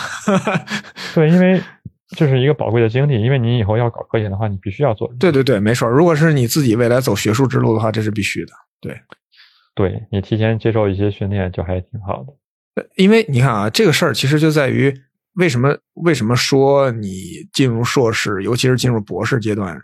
[1.14, 1.62] 对，因为
[2.10, 5.12] 这是一个宝贵的经历，因为你以后要搞科研的话，你必须要做。
[5.20, 5.90] 对对对，没错。
[5.90, 8.54] 如果是你自己未来走学术之路的话，这是必须的。
[8.80, 8.98] 对
[9.76, 12.34] 对你提前接受一些训练，就还挺好的。
[12.76, 14.94] 呃因为你看啊，这个事儿其实就在于
[15.34, 19.82] 为什么为什么说你进入硕士，尤其是进入博士阶段，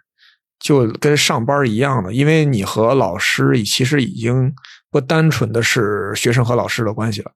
[0.59, 4.53] 就跟上班一样的，因为你和老师其实已经
[4.91, 7.31] 不单纯的是学生和老师的关系了，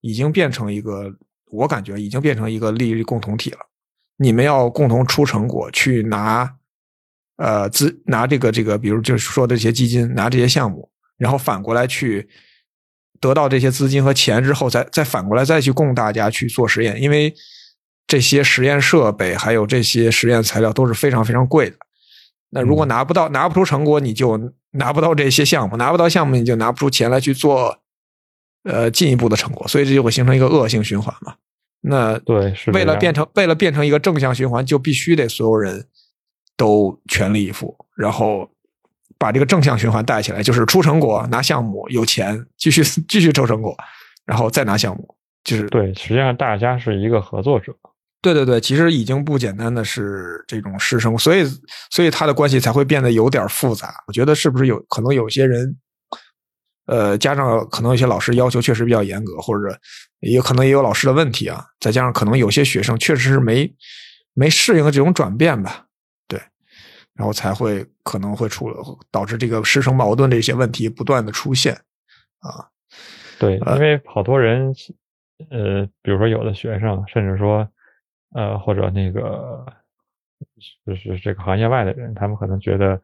[0.00, 1.10] 已经变成一个，
[1.50, 3.58] 我感觉已经变成一个利益共同体了。
[4.18, 6.54] 你们要共同出成果，去拿
[7.36, 12.28] 呃资拿这个这个，比如就是说的这些基金，拿这些项目，然后反过来去
[13.20, 17.34] 得到这些资金和钱之后，再再反过来再去供大家去做实验，因为
[18.06, 21.76] 这些实验设备还有这些实验材料都是非常非常贵的。
[22.50, 27.76] 那如果拿不到、拿不出成果，你就拿不到这些项目，拿不到项目，你就拿不出钱来去做
[28.62, 31.34] 呃进一步的成果，所以这就会形成一个恶性循环嘛。
[31.80, 35.86] 那对，是为了变成为了变成一个正向循环，就必须得所有人
[36.56, 38.48] 都全力以赴，然后
[39.18, 43.76] 把这个正向循环带起来，就是出成果、拿项目、有钱，继续 继续抽成果，
[44.24, 47.74] 然后再拿项目，就是对，实际上大家是一个合作者。
[48.22, 51.44] 对对对，其实已经不简单的是这种师生，所以
[51.90, 53.94] 所以他的关系才会变得有点复杂。
[54.08, 55.76] 我觉得是不是有可能有些人，
[56.86, 59.78] 呃，加上可能有些老师要求确实比较严格，或者
[60.20, 63.72] 也可能也有老师的问题啊，再加上可能有些学生确实是没
[64.34, 65.85] 没适应这种转变吧，对，
[67.16, 68.70] 然后才会可能会出
[69.10, 71.74] 导致这个师生矛盾这些问题不断的出现
[72.40, 72.68] 啊。
[73.38, 74.72] 对，呃因为好多人，
[75.50, 77.68] 呃，比如说有的学生，甚至说，
[78.32, 79.66] 呃，或者那个，
[80.86, 83.00] 就是这个行业外的人，他们可能觉得，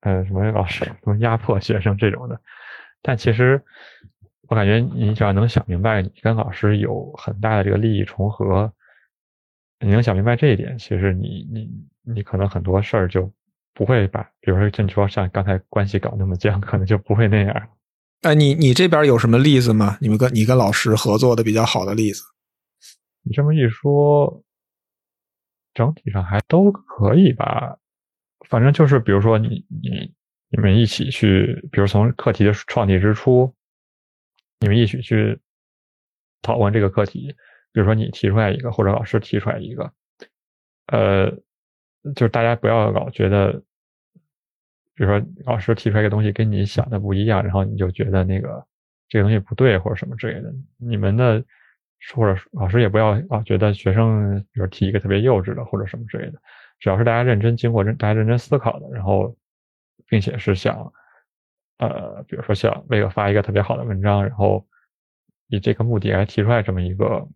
[0.00, 2.40] 呃，什么老师什么压迫学生这种的，
[3.02, 3.62] 但其实
[4.48, 8.72] 我感觉你只要能想明白，你跟老师有很大的这个利益重合，
[9.78, 11.70] 你能想明白这一点，其实你你
[12.04, 13.32] 你可能很多事儿就
[13.72, 17.68] 不会把，比如说像你说像刚才关系搞那么僵，可能就不会那样。
[18.22, 19.98] 哎，你你这边有什么例子吗？
[20.00, 22.22] 你们跟你跟老师合作的比较好的例子？
[23.22, 24.42] 你这么一说，
[25.72, 27.78] 整体上还都可以吧。
[28.48, 30.14] 反正就是，比如说你你
[30.50, 33.54] 你们一起去，比如从课题的创题之初，
[34.60, 35.40] 你们一起去
[36.42, 37.34] 讨论这个课题。
[37.72, 39.92] 比如说你提出来一个，或者老师提出来一个，
[40.86, 41.32] 呃，
[42.14, 43.52] 就是大家不要老觉得，
[44.94, 48.66] 比如说老师提出来一个东西跟你想的不一样，然后你就觉得那个
[49.08, 50.52] 这个东西不对或者什么之类的。
[50.78, 51.42] 你们的
[52.14, 56.38] 或者老师也不要啊觉得学生比如提一个特别幼稚的或者什么之类的，
[56.78, 59.34] 只要是大家认真经过认大家认真思考的，然后
[60.06, 60.92] 并且是想
[61.78, 64.66] 呃比如说想为了发一个特别好的文章，然后
[65.48, 67.26] 以这个目的来提出来这么一个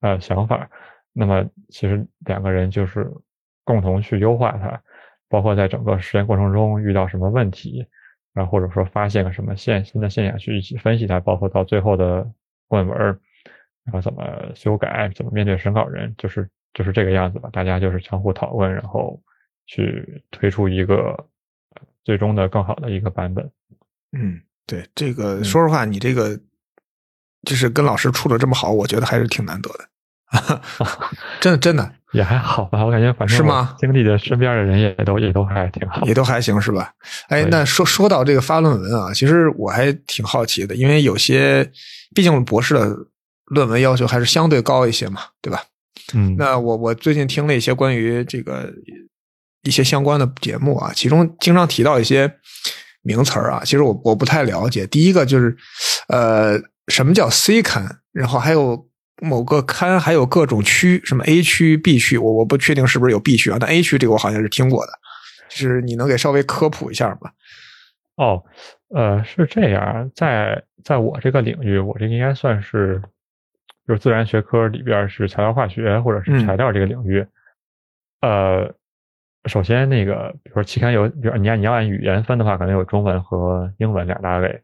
[0.00, 0.68] 呃想法，
[1.12, 3.10] 那么其实两个人就是
[3.66, 4.80] 共同去优化它，
[5.28, 7.84] 包括在整个实验过程中遇到什么问题，
[8.32, 12.26] 然后或者说发现个什么现新的现象去一起分析它，包括到最后的
[12.70, 12.96] 论文，
[13.84, 14.24] 然后怎么
[14.54, 17.50] 修改，怎么面对审稿人，就是就是这个样子吧。
[17.52, 19.20] 大家就是相互讨论，然后
[19.66, 21.28] 去推出一个
[22.04, 23.50] 最终的更好的一个版本。
[24.12, 26.38] 嗯，对，这个说实话，你这个
[27.42, 29.88] 就是跟老师处的这么好，我觉得还是挺难得的。
[31.40, 33.76] 真 的 真的，也还好吧，我感觉反正是吗？
[33.78, 36.90] 经历的身边的人也都也都还挺好，也都还行是吧？
[37.28, 41.70] 哎，那说说到这个发论文啊，其实我还挺好奇的，因为有些
[42.14, 42.96] 毕竟博士的
[43.46, 45.62] 论文要求还是相对高一些嘛，对吧？
[46.14, 48.72] 嗯，那我我最近听了一些关于这个
[49.62, 52.32] 一些相关的节目啊，其中经常提到一些
[53.02, 54.86] 名词儿啊，其实我我不太了解。
[54.86, 55.56] 第一个就是
[56.08, 58.88] 呃，什么叫 C 刊，然后还有
[59.22, 64.92] 某个刊还有各种区，什么 A 区、B 区，我我不确定是不是有 B 区啊，但 A 区这个我好像是听过的，
[65.48, 67.30] 就是你能给稍微科普一下吗？
[68.16, 68.44] 哦，
[68.94, 73.00] 呃，是这样，在在我这个领域，我这个应该算是
[73.86, 77.26] 就是自然学科里边是材料化学或者是嗯材料这个领域。
[78.20, 78.74] 呃，
[79.44, 84.62] 首先那个，比如说期刊有，比如你要你要按语言分的话，可能有中文和英文两大类。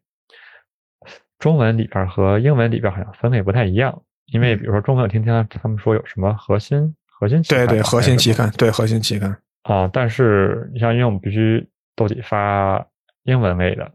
[1.38, 12.84] 中文里边和英文里边好像分类不太一样，因为比如说中文，我听听他们说有什么核心核心期刊，对对，核心期刊，对核心期刊，啊，但是你像因为我们必须都得发
[13.24, 13.92] 英文类的，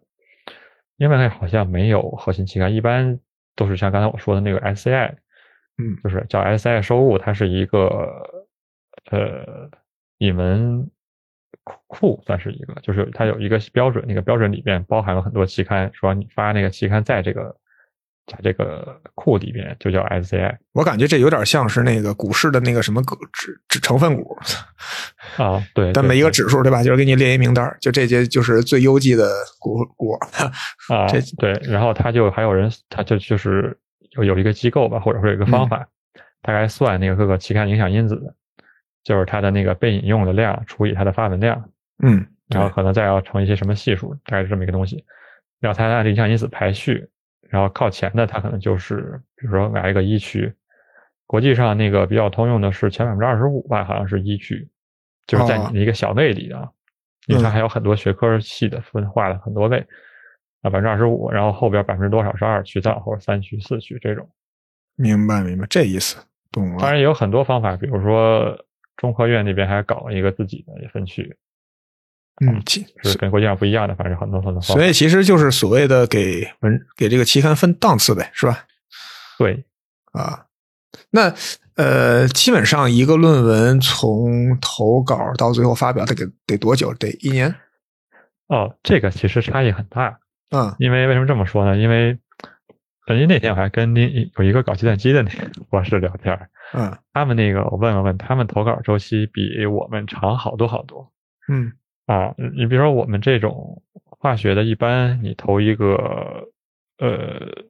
[0.98, 3.20] 英文类好像没有核心期刊，一般
[3.56, 5.12] 都是像刚才我说的那个 SCI，
[5.78, 5.98] 嗯。
[6.04, 8.24] 就是叫 SCI 收物，它是一个
[9.12, 9.70] 呃
[10.20, 10.90] 引文
[11.64, 17.56] 库库算是一个，就是它有一个标准，那个标准里面包含了很多期刊，说你发那个期刊在这个
[18.28, 24.38] 在这个库里边就叫 SCI 我感觉这有点像是那个股市的那个什么股指指成分股，
[25.38, 30.14] 啊，对， 但每一个指数对吧，就是给你列一名单儿，就这些就是最优绩的股股。
[30.90, 33.78] 啊 这，对，然后他就还有人，他就就是
[34.18, 35.88] 有有一个机构吧，或者说有一个嗯方法，
[36.42, 38.22] 大概算那个各个期刊影响因子，
[39.06, 41.70] 就是它的那个被引用的量除以它的发文量，
[42.04, 45.06] 嗯，然后可能再要乘一些什么系数，大概是这么一个东西。
[45.60, 47.08] 然后它按影响因子排序，
[47.50, 50.54] 然后靠前的它可能就是比如说来一个一区，
[51.26, 54.68] 国际上那个比较通用的是前百分之二十五吧，好像是一区，
[55.26, 56.70] 就是在哦你的一个小类里啊，
[57.28, 59.86] 因为它嗯还有很多学科系的分化了很多类。
[60.64, 64.28] 啊，百分之二十五，然后后边百分之多少是二区造或者三区、四区这种。
[64.96, 66.18] 明白明白，这意思
[66.52, 66.78] 懂了。
[66.80, 71.38] 当然也有很多方法，比如说中科院那边还搞了一个自己的分区，
[72.40, 74.62] 嗯，其是跟国际上不一样的，反正很多很多。
[74.62, 78.66] 所以其实就是所谓的给文给这个期刊分档次呗，是吧？
[79.40, 79.66] 对，
[80.14, 80.46] 啊，
[81.10, 81.34] 那
[81.76, 86.94] 呃，基本上一个论文从投稿到最后发表得给得多久？
[86.96, 87.56] 得一年？
[88.48, 90.20] 哦，这个其实差异很大，
[90.52, 91.76] 嗯因为为什么这么说呢？
[91.76, 92.18] 因为，
[93.08, 101.12] 呃因为那天我还跟另有一个搞计算机的那个博士聊天儿，嗯他们那个我问了问，他们投稿周期比我们长好多好多。
[101.48, 101.74] 嗯
[102.08, 106.48] 啊，你比如说我们这种化学的，一般你投一个
[106.98, 107.66] 呃，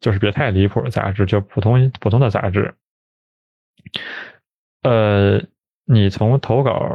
[0.00, 2.74] 就是别太离谱的杂志，就普通普通的杂志，
[4.82, 5.40] 呃，
[5.84, 6.92] 你从投稿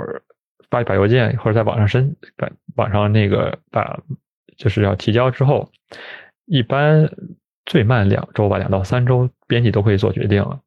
[0.69, 3.99] 发把邮件或者在网上申把网上那个把
[4.57, 5.71] 就是要提交之后，
[6.45, 7.09] 一般
[7.65, 10.61] 最慢两周吧，两到三周，编辑都可以做决定了。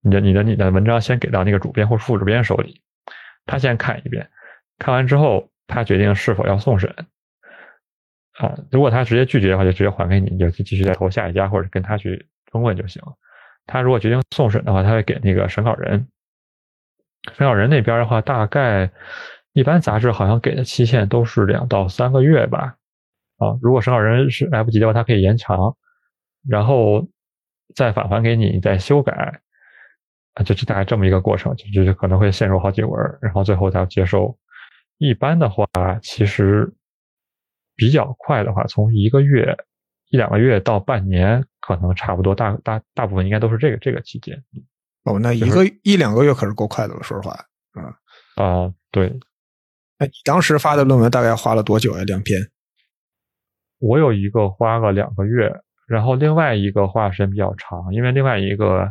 [0.00, 2.80] 你的你的你的文章先给到那个主编或副主编手里，
[3.44, 4.28] 他先看一遍，
[4.78, 6.94] 看完之后他决定是否要送审。
[8.38, 13.14] 啊，如果他直接拒绝的话，就直接还给你，你就继续再投下一家或者跟他去争论就行了。
[13.64, 16.06] 他如果决定送审的话，他会给那个审稿人。
[17.32, 18.90] 审稿人那边的话，大概
[19.52, 22.76] 一般杂志好像给的期限都是两到三个月吧。
[23.38, 25.74] 啊，如果审稿人是来不及的话，他可以延长，
[26.46, 27.08] 然后
[27.74, 29.40] 再返还给你，你再修改。
[30.34, 34.36] 啊，就是大概这么一个过程，就就是可能会陷入好几轮，然后最后再接收。
[34.98, 35.66] 一般的话，
[36.02, 36.72] 其实
[37.74, 39.56] 比较快的话，从一个月、
[40.08, 44.42] 一两个月到半年，可能差不多大大大部分应该都是这个这个期间。
[45.04, 47.36] 哦，那一个一两个月可是够快的了，说实话。
[48.36, 49.08] 啊、对，
[49.98, 52.04] 哎，你当时发的论文大概花了多久呀？
[52.04, 52.40] 两篇？
[53.78, 55.52] 我有一个花了两个月，
[55.86, 58.90] 然后另外一个花时间比较长，因为另外一个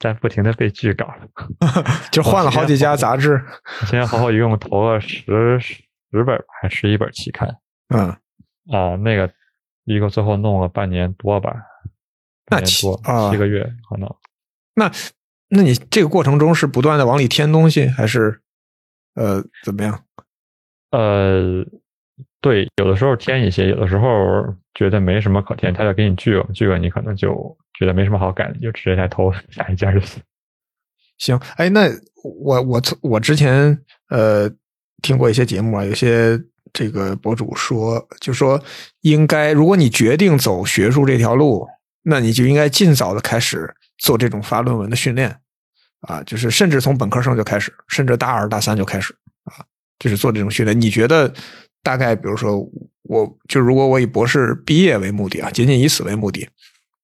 [0.00, 1.14] 在不停的被拒稿，
[2.10, 3.40] 就换了好几家杂志。
[3.86, 7.48] 现在好好一共投了十十本吧还十一本期刊
[7.94, 8.08] 嗯，
[8.72, 9.30] 啊，那个
[9.84, 11.54] 一个最后弄了半年多吧，
[12.50, 14.12] 那其半年多啊七个月可能。
[14.74, 14.90] 那
[15.50, 18.40] 那你这个过程中是不断的往里添东西，还是
[19.14, 20.04] 呃怎么样？
[20.92, 21.64] 呃，
[22.40, 24.08] 对，有的时候添一些，有的时候
[24.74, 30.22] 觉得没什么可添，他就给你拒了，拒了你可能就觉得没什么好改的，就直接再投 下一家就行。
[31.18, 31.88] 行，哎，那
[32.24, 34.50] 我我我之前呃
[35.02, 36.40] 听过一些节目啊，有些
[36.72, 38.62] 这个博主说，就说
[39.02, 41.68] 应该，如果你决定走学术这条路，
[42.02, 45.36] 那你就应该尽早的开始做这种发论文的训练
[46.00, 49.60] 啊，就是甚至从本科生就开始，甚至大二大三就开始啊，
[49.98, 50.80] 就是做这种训练。
[50.80, 51.30] 你觉得
[51.82, 52.58] 大概，比如说，
[53.02, 56.48] 我就如果我以博士毕业为目的啊，仅仅以此为目的，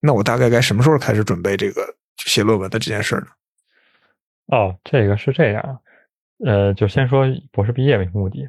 [0.00, 1.82] 那我大概该什么时候开始准备这个
[2.18, 3.26] 写论文的这件事呢？
[4.46, 5.80] 哦，这个是这样，
[6.44, 8.46] 呃，就先说博士毕业为目的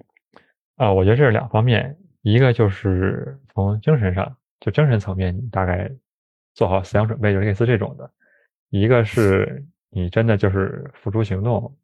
[0.75, 5.89] 啊，我觉得这是两方面，一个就是从精神上，就精神层面，你大概
[6.53, 8.05] 做好思想准备，就类似这种的；
[8.69, 11.75] 一个是你真的就是付诸行动，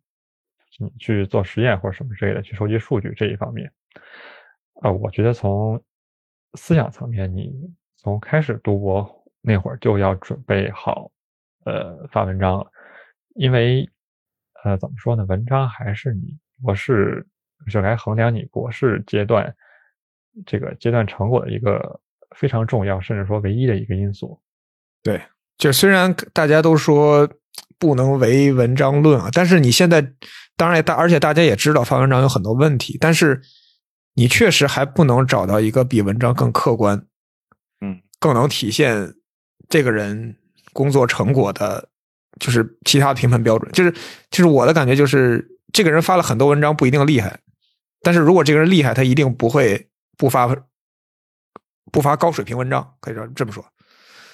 [0.77, 3.71] 你去做实验或者什么之类的，去收集数据这一方面。
[4.83, 5.81] 啊，我觉得从
[6.53, 7.51] 思想层面，你
[7.95, 11.09] 从开始读博那会儿就要准备好，
[11.65, 12.65] 呃，发文章，
[13.35, 13.89] 因为。
[14.65, 15.25] 呃，怎么说呢？
[15.25, 17.27] 文章还是你博士
[17.69, 19.53] 就来衡量你博士阶段
[20.45, 21.99] 这个阶段成果的一个
[22.37, 24.41] 非常重要，甚至说唯一的一个因素。
[25.03, 25.21] 对，
[25.57, 27.29] 就虽然大家都说
[27.77, 30.01] 不能唯文章论啊，但是你现在
[30.55, 33.41] 当然大，而且大家也知道发文章有很多问题，但是
[34.13, 37.05] 你确实还不能找到一个比文章更客观，
[37.81, 39.13] 嗯，更能体现
[39.69, 40.35] 这个人
[40.71, 41.89] 工作成果的。
[42.39, 43.91] 就是其他评判标准，就是
[44.31, 47.39] 就是我的感觉就是，这个人发了很多文章不一定厉害，
[48.01, 50.47] 但是如果这个人厉害，他一定不会不发
[51.91, 53.63] 不发高水平文章，可以这这么说。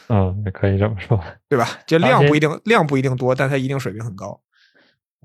[0.07, 1.67] 嗯，也可以这么说，对吧？
[1.85, 4.39] 就量不一定量不一定多，但他一定水平很高。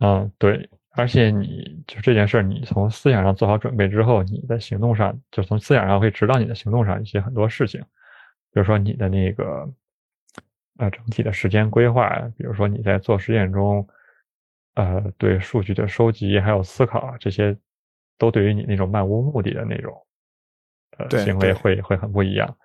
[0.00, 7.80] 嗯，对，而且你就这件事儿，你从思想上做好准备之后，你的行动上就从思想上会指导你的行动上一些很多事情，
[8.52, 9.68] 比如说你的那个。
[10.76, 13.88] 呃，整体的时间规划，比如说你在做实验中，
[14.74, 17.56] 呃，对数据的收集还有思考，这些
[18.18, 19.94] 都对于你那种漫无目的的那种
[20.98, 22.56] 呃行为会会很不一样。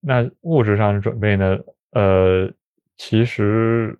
[0.00, 1.56] 那物质上的准备呢？
[1.92, 2.52] 呃，
[2.96, 3.96] 其实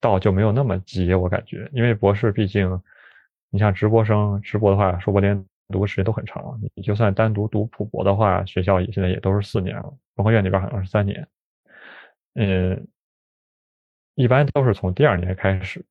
[0.00, 2.80] 倒就没有那么急，我感觉，因为博士毕竟，
[3.50, 6.60] 你像直播生直播的话，说不定读的时间都很长。
[6.74, 11.26] 你就算单独读普博的话，学校也现在也都是四年了，文科院那边好像是三年。
[12.34, 12.86] 嗯，
[14.14, 15.84] 一般都是从第二年开始，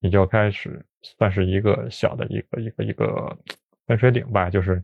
[0.00, 3.38] 你就开始算是一个小的一个一个一个
[3.86, 4.82] 分水岭吧，就是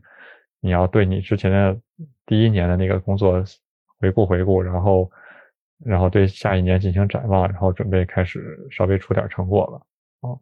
[0.61, 1.77] 你要对你之前的
[2.25, 3.43] 第一年的那个工作
[3.97, 5.11] 回顾回顾，然后
[5.83, 9.85] 然后对下一年进行展望，然后准备开始稍微出点成果了。
[10.21, 10.39] 哦，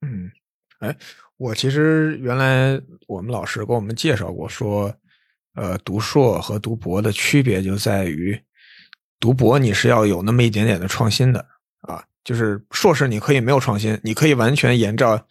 [0.00, 0.30] 嗯，
[0.78, 0.96] 哎，
[1.36, 4.94] 我其实原来我们老师给我们介绍过，说
[5.54, 8.38] 呃，读硕和读博的区别就在于。
[9.20, 11.44] 读博你是要有那么一点点的创新的
[11.80, 15.26] 啊，就是硕士你可以没有创新，你可以完全沿着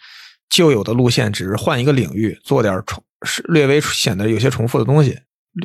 [0.49, 5.17] 旧有的路线，只是换一个领域做点重，是略微显得有些重复的东西，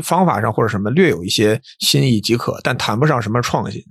[0.05, 3.83] 方法上或者什么略有一些新意即可，但谈不上什么创新。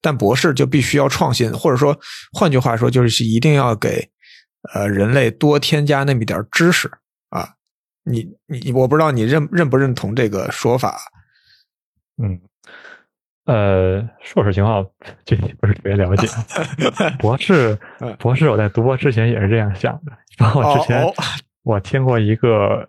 [0.00, 1.96] 但博士就必须要创新，或者说
[2.32, 4.10] 换句话说，就是一定要给
[4.74, 6.90] 呃人类多添加那么一点知识
[7.30, 7.54] 啊。
[8.04, 10.98] 你你我不知道你认认不认同这个说法？
[12.22, 12.40] 嗯。
[13.44, 14.84] 呃，硕士情况
[15.24, 16.26] 具体不是特别了解。
[17.20, 17.78] 博士，
[18.18, 20.10] 博士，我在读博之前也是这样想的。
[20.36, 21.00] 包括之前
[21.62, 22.88] 我听过一个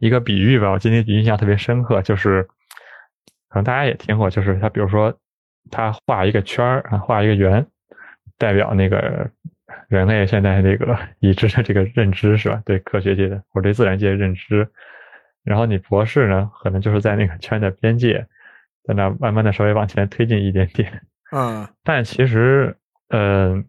[0.00, 2.42] 一个比喻吧，我今天印象特别深刻，就是
[3.48, 5.16] 可能大家也听过，就是他比如说
[5.70, 7.64] 他画一个圈儿啊，画一个圆，
[8.38, 9.30] 代表那个
[9.88, 12.62] 人类现在这个已知的这个认知是吧？
[12.64, 14.68] 对科学界的或者对自然界的认知。
[15.42, 18.26] 然后你博士呢，可能就是在那个圈的边界。
[18.84, 21.02] 在那慢慢的稍微往前推进一点点，
[21.32, 22.74] 嗯，但其实，
[23.08, 23.62] 嗯，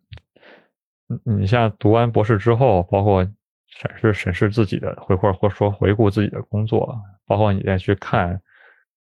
[1.26, 3.22] 你像读完博士之后，包括
[3.68, 8.42] 审视审视自己的回或或者说回顾自己的工作，包括你再去看，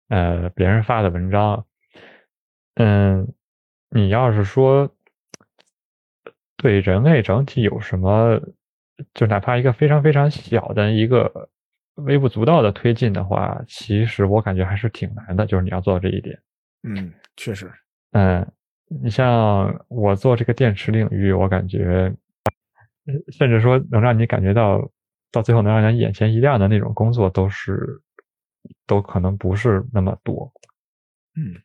[0.09, 1.64] 呃，别人发的文章，
[2.74, 3.33] 嗯，
[3.88, 4.92] 你要是说
[6.62, 8.40] 对人类整体有什么，
[9.12, 11.51] 就哪怕一个非常非常小的一个。
[11.97, 15.45] 微不足道的推进的话，其实我感觉还是挺难的。
[15.45, 16.41] 就是你要做到这一点，
[16.84, 17.70] 嗯，确实，
[18.12, 18.51] 嗯，
[18.89, 22.11] 你像我做这个电池领域，我感觉，
[23.32, 24.91] 甚至说能让你感觉到，
[25.30, 28.01] 到最后能让人眼前一亮的那种工作，都是，
[28.87, 30.51] 都可能不是那么多，
[31.37, 31.61] 嗯，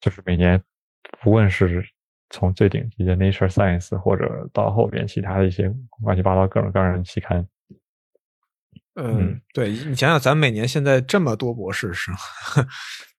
[0.00, 0.62] 就是每年，
[1.20, 1.84] 不论是
[2.32, 5.72] 从最顶级的 Nature Science，或者到后边其他的一些
[6.02, 7.46] 乱七八糟各种各样的期刊。
[8.94, 12.16] 嗯，对你想想，咱每年现在这么多博士是吗？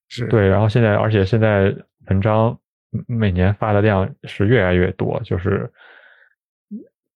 [0.09, 1.75] 是对，然后现在，而且现在
[2.07, 2.59] 文章
[3.07, 5.71] 每年发的量是越来越多，就是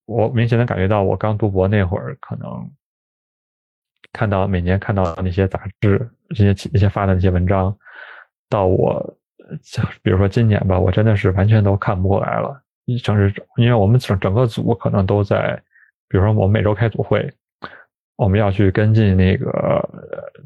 [0.06, 2.72] 我明显的感觉到，我刚读博那会儿，可能
[4.12, 7.78] 看到每年看到那些杂志、这些那些发的那些文章，
[8.50, 9.18] 到我，
[10.02, 15.62] 比如说今年吧，我真的是完全都看不过来了，一城市，因为我们整整个组可能都在，
[16.08, 17.32] 比如说我们每周开组会，
[18.16, 19.88] 我们要去跟进那个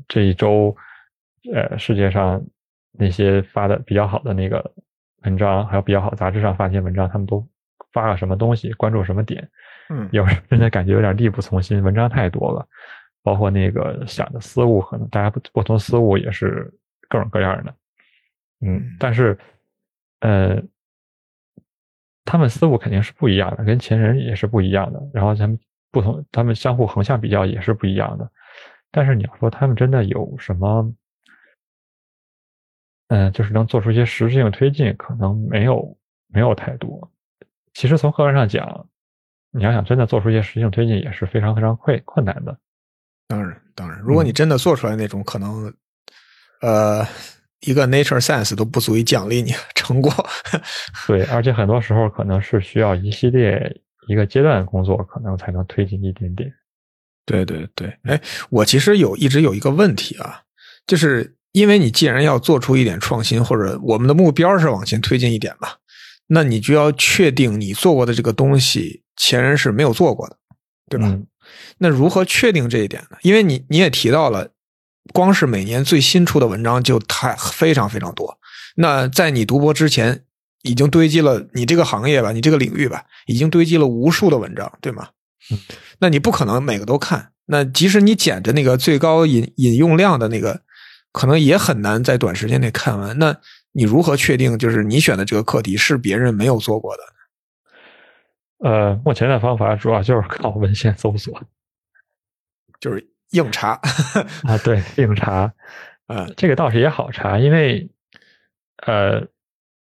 [0.07, 0.75] 这一周，
[1.53, 2.41] 呃，世界上
[2.91, 4.71] 那些发的比较好的那个
[5.23, 7.45] 文章，还有比较好杂志上发那些文章，他们都
[7.93, 9.47] 发了什么东西，关注什么点。
[9.89, 12.65] 嗯，有时真的感觉有点力不从心，文章太多了，
[13.23, 16.71] 包括那个想的思路，可能大家不不同思路也是
[17.09, 17.73] 各种各样的。
[18.61, 19.37] 嗯，但是，
[20.19, 20.61] 呃，
[22.25, 25.01] 他们思路肯定是不一样的，跟前人也是不一样的。
[25.13, 25.59] 然后他们
[25.91, 28.31] 不同，他们相互横向比较也是不一样的。
[28.91, 30.93] 但是你要说他们真的有什么，
[33.07, 35.97] 嗯，就是能做出一些实质性推进，可能没有
[36.27, 37.11] 没有太多。
[37.73, 38.87] 其实从客观上讲。
[39.53, 42.57] 你要想真的做出一些实质性推进，也是非常非常困困难的。
[43.27, 45.65] 当然，当然，如果你真的做出来那种，可能，
[46.61, 47.05] 呃，
[47.61, 50.13] 一个 Nature Science 都不足以奖励你成果。
[51.07, 56.53] 对，而且很多时候可能是需要一系列一个阶段的工作，可能才能推进一点点。
[57.25, 60.41] 对对对，哎，我其实有一直有一个问题啊，
[60.85, 65.69] 就是因为你既然要做出一点创新，或者我们的目标是往前推进一点嘛，
[66.27, 69.03] 那你就要确定你做过的这个东西。
[69.17, 70.37] 前人是没有做过的，
[70.89, 71.15] 对吧？
[71.77, 73.17] 那如何确定这一点呢？
[73.21, 74.49] 因为你你也提到了，
[75.13, 78.37] 光是每年最新出的文章就太非常非常多。
[78.75, 80.23] 那在你读博之前，
[80.63, 85.09] 已经堆积了你这个行业吧，你这个领域吧，已经堆积了无数的文章，对吗？
[85.99, 87.31] 那你不可能每个都看。
[87.47, 90.61] 那即使你捡着那个最高引引用量的那个，
[91.11, 93.17] 可能也很难在短时间内看完。
[93.19, 93.35] 那
[93.73, 98.69] 你如何确定就是你选的这个课题是别人没有做过的？
[98.69, 101.41] 呃，目前的方法主要就是靠文献搜索，
[102.79, 103.79] 就是硬查
[104.43, 105.53] 啊，对，硬查，
[106.07, 107.89] 呃，这个倒是也好查，因为
[108.85, 109.25] 呃，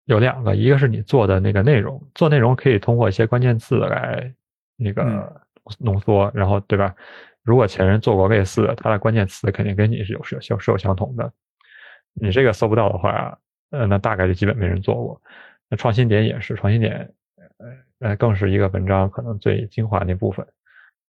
[0.04, 4.32] 有两个，一个是你做的那个内容，做内容可以通过一些关键字来
[4.76, 5.40] 那个
[5.78, 6.94] 浓缩，然后对吧？
[7.42, 11.32] 如果前人做过类似的，他的关键词肯定跟你是有是有是有相同的，
[12.14, 13.38] 你这个搜不到的话，
[13.70, 15.20] 呃，那大概就基本没人做过。
[15.68, 17.12] 那创新点也是创新点。
[17.98, 20.46] 呃，更是一个文章可能最精华那部分，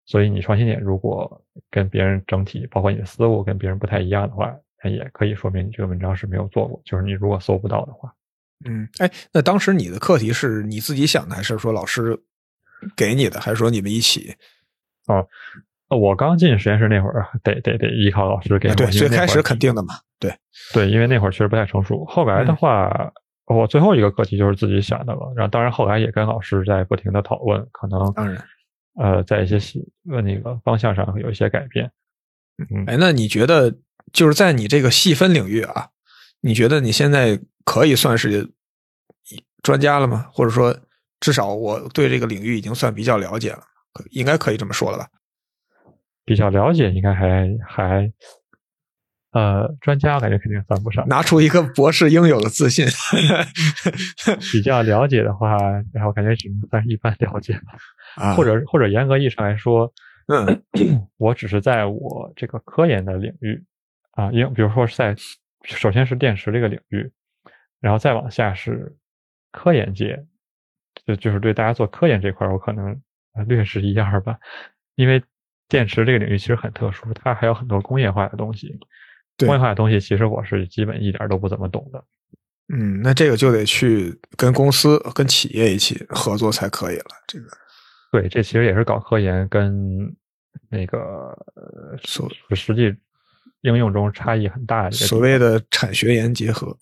[0.06, 6.80] 所以你创新点如果跟别人整体，包括你的思路跟别人不太一样的话，那也可以说明你这个文章是没有做过。
[6.84, 8.14] 就是你如果搜不到的话，
[8.64, 12.18] 嗯，哎，那当时你的课题是你自己想的，还是说老师
[12.96, 14.34] 给你的，还是说你们一起？
[15.08, 15.26] 哦，
[15.88, 18.72] 我刚进实验室那会儿，得得得依靠老师给。
[18.74, 20.32] 对，最开始肯定的嘛，对
[20.72, 22.04] 对，因为那会儿确实不太成熟。
[22.04, 23.12] 后来的话。
[23.48, 28.44] 我最后一个课题就是自己想的了，然后当然后来也跟老师在不停的讨论，可能当然，
[28.96, 31.90] 呃，在一些细呃那个方向上有一些改变。
[32.70, 33.76] 嗯，哎，那你觉得
[34.12, 35.88] 就是在你这个细分领域啊，
[36.40, 38.50] 你觉得你现在可以算是
[39.62, 40.26] 专家了吗？
[40.32, 40.76] 或者说，
[41.20, 43.62] 至少我对这个领域已经算比较了解了，
[44.10, 45.08] 应该可以这么说了吧？
[46.24, 48.12] 比较了解，应该还还。
[49.32, 51.06] 呃，专家我感觉肯定算不上。
[51.08, 52.86] 拿出一个博士应有的自信。
[54.52, 55.56] 比较了解的话，
[55.92, 57.76] 然后感觉只能算是一般了解吧。
[58.34, 59.92] 或者或者严格意义上来说，
[60.28, 60.62] 嗯，
[61.18, 63.62] 我只是在我这个科研的领域
[64.12, 65.14] 啊，因比如说是在
[65.64, 67.12] 首先是电池这个领域，
[67.80, 68.96] 然后再往下是
[69.52, 70.24] 科研界，
[71.04, 72.98] 就就是对大家做科研这块，我可能
[73.46, 74.38] 略识一二吧。
[74.94, 75.22] 因为
[75.68, 78.78] 电池这个领域其实很特殊，它还有很多工业化的东西。
[79.38, 82.02] 工业化的东西，其实我是基本一点都不怎么懂的。
[82.68, 87.04] 嗯，那这个就得去跟公司、跟企业一起合作才可以了。
[87.28, 87.46] 这个，
[88.10, 90.12] 对，这其实也是搞科研跟
[90.68, 91.36] 那个
[92.02, 92.92] 所实际
[93.60, 94.90] 应用中差异很大的。
[94.90, 96.76] 所谓的产学研结合。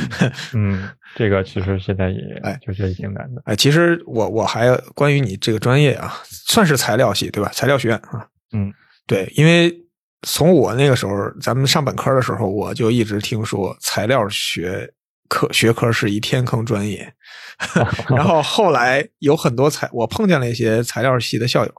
[0.54, 3.42] 嗯，这个其实现在也哎，就觉得挺难的。
[3.44, 7.50] 哎，其实我我还关于你这个专业啊，算是材料系对吧？
[7.52, 8.26] 材料学院啊。
[8.52, 8.72] 嗯，
[9.06, 9.82] 对，因为。
[10.26, 14.92] 从我那个时候，咱们上本科的时候，我就一直听说材料学
[15.28, 17.14] 科学科是一天坑专业。
[18.10, 21.72] 然后后来有很多材，我碰见了一些材料系的校友，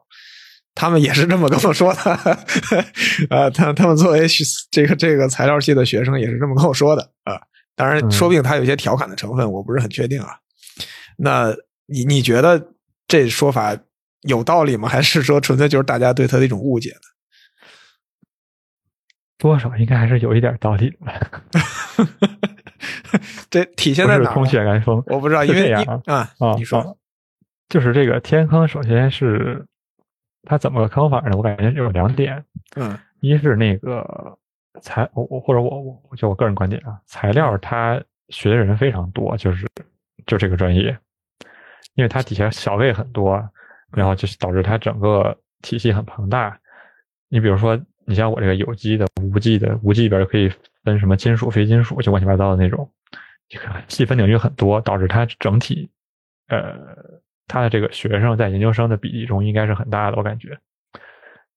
[0.73, 2.01] 他们也是这么跟我说的。
[3.29, 4.25] 呃， 他他们作为
[4.71, 7.39] 这个这个材料系的学生，也是这么跟我说的啊。
[7.75, 10.29] 当然，说不定他有些调侃的成分，我不是很确定啊。
[11.17, 11.53] 那
[11.85, 12.69] 你你觉得
[13.07, 13.77] 这说法
[14.21, 14.87] 有道理吗？
[14.87, 17.01] 还是说纯粹就是大家对他的一种误解呢？
[19.37, 20.97] 多少应该还是有一点道理的，
[23.49, 24.31] 这体现在哪？
[24.31, 26.97] 空穴来风，我不知道，因为啊啊，你说，
[27.69, 29.65] 就是这个天坑，首先是
[30.43, 31.37] 它怎么个坑法呢？
[31.37, 32.43] 我感觉有两点，
[32.75, 34.37] 嗯，一是那个
[34.81, 39.67] 材，我我或者我我就我个人观点啊，材料它学的人非常多，就是
[40.25, 40.97] 就这个专业，
[41.93, 43.49] 因为它底下小位很多，
[43.91, 46.59] 然后就是导致它整个体系很庞大。
[47.29, 50.49] 你比如说，你像我这个有机的、无机的，无机里边可以
[50.85, 52.89] 分什么金属、非金属，就乱七八糟的那种，
[53.49, 55.89] 这个细分领域很多，导致它整体，
[56.47, 56.73] 呃，
[57.47, 60.57] 它的这个学生在研究生的比例中应该是很大的，我感觉。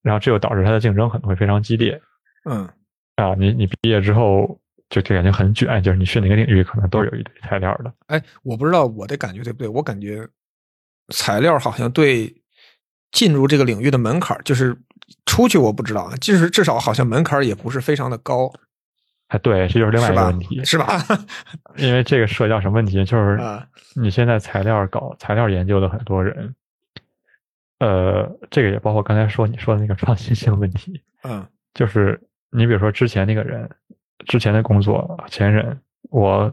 [0.02, 2.02] 然后这又导致它的竞争可能会非常激烈。
[2.50, 2.68] 嗯，
[3.14, 7.94] 啊，你你毕业之后就就感觉很卷，就是你去哪个领域可能都有一堆材料的。
[8.06, 10.26] 哎，我不知道我的感觉对不对，我感觉
[11.14, 12.34] 材料好像对
[13.12, 14.76] 进入这个领域的门槛，就是
[15.26, 18.52] 出去我不知道，就是至少好像门槛也不是非常的高。
[19.28, 20.86] 哎，对，这就是另外一个问题，是吧？
[21.76, 23.04] 因为这个涉及到什么问题？
[23.04, 26.54] 就是啊你现在材料搞材料研究的很多人，
[27.78, 33.70] 呃，这个也包括刚才说你说的那个创新性问题，嗯就是你比如说之前那个人，
[34.26, 35.80] 之前的工作前人，
[36.10, 36.52] 我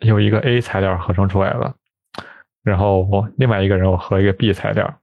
[0.00, 1.74] 有一个 A 材料合成出来了，
[2.64, 5.00] 然后我另外一个人我合一个 B 材料，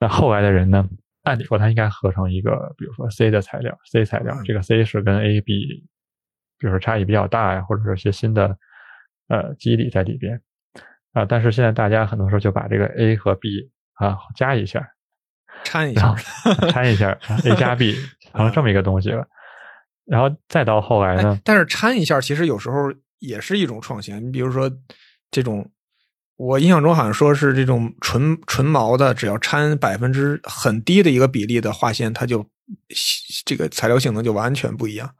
[0.00, 0.88] 那后来的人呢，
[1.22, 5.86] 按理说他应该合成一个，比如说 C 的材料，C 材料，这个 C 是跟 A、B，
[6.58, 8.56] 比如说差异比较大呀，或者是一些新的
[9.28, 10.40] 呃机理在里边
[11.12, 14.88] 啊，但是现在大家很多时候就把这个 A 和 B 啊加一下，
[15.64, 16.14] 掺一下。
[16.70, 17.94] 掺一下 A 加 B
[18.32, 19.26] 成了这么一个东西了，
[20.04, 24.24] 然后再到后来呢哎，，但是掺一下，其实有时候也是一种创新。
[24.24, 24.70] 你比如说
[25.30, 25.68] 这种，
[26.38, 32.48] 我印象中好像说是这种纯纯毛的，只要掺百分之很低的一个比例的划线，它就
[33.44, 35.10] 这个材料性能就完全不一样。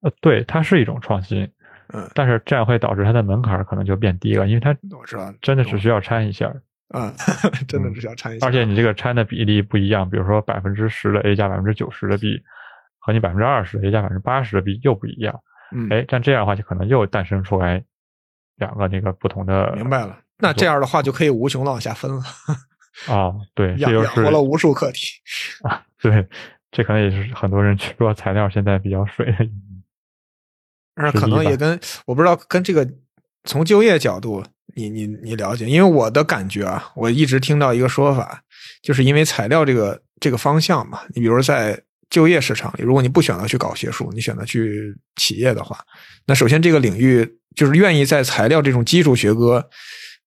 [0.00, 1.48] 呃，对，它是一种创新，
[1.94, 6.52] 嗯，但是这样会导致它的门槛可能就变低了，因为它我知道，真的只需要掺一下，
[6.88, 7.14] 啊，
[7.68, 8.46] 真的只需要掺一下。
[8.46, 12.42] 而且你这个掺的比例不一样，比如说百分之十的 A 加百分之九十的 B，
[12.98, 15.40] 和你百分之二十的 A 加百分之八十的 B 又不一样。
[15.72, 17.84] 嗯，哎，但这样的话就可能又诞生出来
[18.62, 19.72] 两个那个不同的。
[19.74, 20.18] 明白了。
[20.38, 22.22] 那这样的话就可以无穷的往下分了，
[23.06, 25.06] 啊，对，这养就是养活了无数课题。
[25.62, 26.26] 啊，对，
[26.72, 29.32] 这可能也是很多人说材料现在比较水。
[30.96, 32.88] 那可能也跟我不知道跟这个
[33.44, 34.44] 从就业角度，
[34.74, 35.64] 你你你了解？
[35.64, 38.42] 因为我的感觉啊，我一直听到一个说法，
[38.82, 45.78] 就是因为材料这个这个方向嘛，你比如在就业市场里，如果你不选择去搞学术，你选择去企业的话，
[46.26, 49.68] 那首先这个领域就是愿意在材料这种基础学科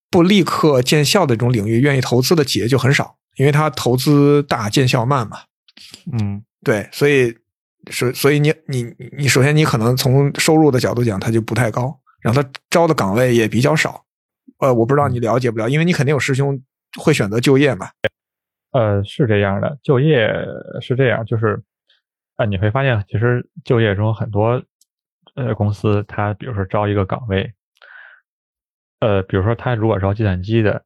[0.10, 5.38] 不立刻见效的这种领域愿意投资的企业就很少，因为它投资大见效慢嘛。
[6.14, 7.36] 嗯，对，所以
[7.92, 8.86] 所所以你你
[9.18, 14.06] 你首先你可能从收入的角度讲，它就不太高，然后它招的岗位也比较少。
[14.60, 16.62] 呃，我不知道你了解不了，因为你肯定有师兄
[16.98, 17.90] 会选择就业嘛。
[18.72, 20.30] 呃，是这样的，就业
[20.82, 21.62] 是这样，就是
[22.38, 24.62] 啊、你会发现其实就业中很多
[25.36, 27.54] 呃公司，它比如说招一个岗位，
[29.00, 30.84] 呃，比如说他如果招计算机的，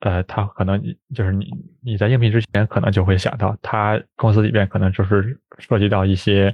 [0.00, 0.82] 呃，他可能
[1.14, 1.50] 就是你
[1.82, 6.52] 你在应聘之前可能就会想到，他公司里边可能就是涉及到一些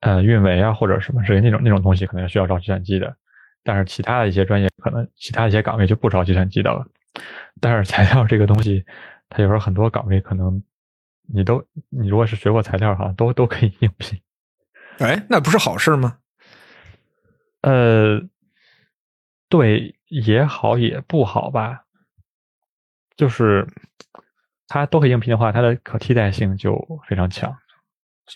[0.00, 3.16] 呃运维啊或者什么之类那种那种东西，可能需要招计算机的。
[3.64, 6.86] 但是其他的一些专业，可能其他一些岗位就不招计算机的了。
[7.60, 8.84] 但是材料这个东西，
[9.28, 10.62] 它有时候很多岗位可能
[11.32, 14.20] 你都你如果是学过材料，哈都都可以应聘。
[14.98, 16.18] 哎，那不是好事吗？
[17.62, 18.20] 呃，
[19.48, 21.84] 对，也好也不好吧。
[23.16, 23.66] 就是
[24.66, 26.76] 它都可以应聘的话，它的可替代性就
[27.08, 27.54] 非常强。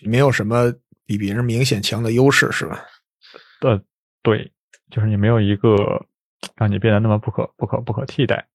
[0.03, 0.73] 没有什么
[1.05, 2.85] 比别人明显强的优势，是吧？
[3.61, 3.81] 呃，
[4.21, 4.51] 对，
[4.91, 6.05] 就是你没有一个
[6.55, 8.47] 让你变得那么不可不可不可替代。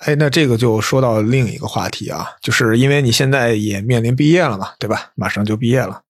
[0.00, 5.12] 哎，那这个就说到另一个话题啊，就是因为你现在也面临毕业了嘛，对吧？
[5.14, 6.02] 马上就毕业了，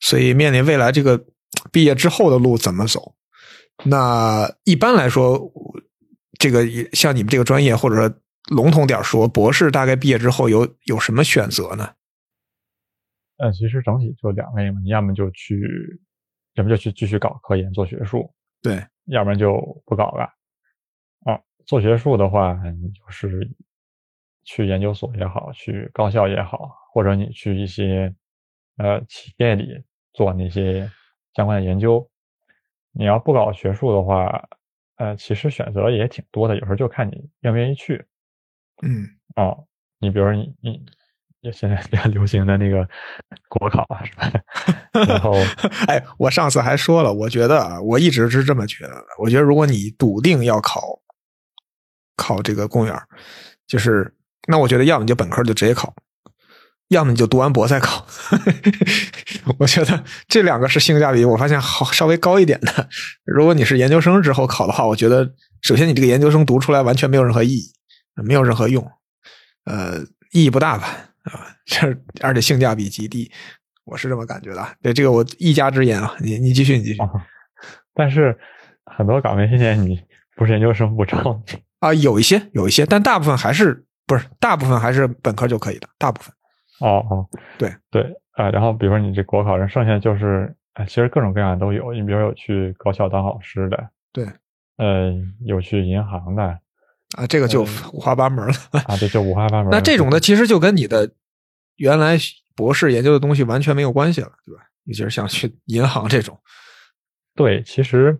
[0.00, 1.26] 所以面临未来这个
[1.72, 3.14] 毕业之后的路怎么走？
[3.84, 5.52] 那一般来说，
[6.38, 8.12] 这个像你们这个专业，或者说
[8.50, 11.94] 笼统点说，博士大概毕业之后有有什么选择呢？
[13.36, 16.00] 呃，其实整体就两类嘛，你要么就去，
[16.54, 20.24] 要么就去继续搞科研做学术，对，要不然就不搞了。
[21.24, 23.48] 啊，做学术的话，你就是
[24.42, 28.12] 去研究所也好，去高校也好，或者你去一些
[28.76, 29.84] 呃企业里
[30.18, 30.90] 做那些
[31.34, 32.04] 相关的研究。
[32.90, 34.48] 你要不搞学术的话，
[34.96, 38.04] 呃，其实选择也挺多的，有时候就看你愿不愿意去。
[38.82, 39.06] 嗯，
[39.36, 39.64] 哦，
[40.00, 40.84] 你比如说你你
[41.42, 42.88] 也现在比较流行的那个
[43.48, 44.32] 国考啊，是吧？
[45.06, 45.32] 然后
[45.86, 49.06] 哎，我上次还说了，我觉得啊，我一直是这么觉得的。
[49.20, 50.98] 我觉得如果你笃定要考
[52.16, 53.00] 考这个公务员，
[53.68, 54.12] 就是
[54.48, 55.94] 那我觉得要么你就本科就直接考，
[56.88, 58.06] 要么你就读完博再考。
[59.58, 62.88] 我觉得这两个是性价比，我发现好稍微高一点的。
[63.24, 65.30] 如果你是研究生之后考的话，我觉得
[65.62, 67.72] 首先你这个研究生读出来完全没有任何意义，
[68.24, 68.86] 没有任何用，
[69.64, 70.00] 呃，
[70.32, 70.86] 意义不大吧？
[71.24, 73.30] 啊，这而且性价比极低，
[73.84, 74.66] 我是这么感觉的。
[74.82, 76.98] 对这个我一家之言啊，你你继续，你继续。
[77.94, 78.38] 但是
[78.84, 80.00] 很多岗位现在你
[80.36, 81.42] 不是研究生不招
[81.80, 86.32] 啊，有一些有一些，但大部分还是不是大部分还是本科就可以的，大部分。
[86.80, 87.26] 哦哦，
[87.58, 88.02] 对对
[88.32, 91.92] 啊，然后比如说你这国考人，剩下就是哎，其实各种各样的都有。
[91.92, 94.24] 你比如有去高校当老师的，对，
[94.76, 95.12] 呃，
[95.44, 96.42] 有去银行的
[97.16, 97.62] 啊，这个就
[97.92, 98.52] 五花八门了
[98.86, 99.70] 啊，这就五花八门。
[99.72, 101.10] 那这种的其实就跟你的
[101.76, 102.16] 原来
[102.54, 104.62] 博士研究的东西完全没有关系了，对吧？
[104.84, 106.38] 你就是想去银行这种。
[107.34, 108.16] 对，其实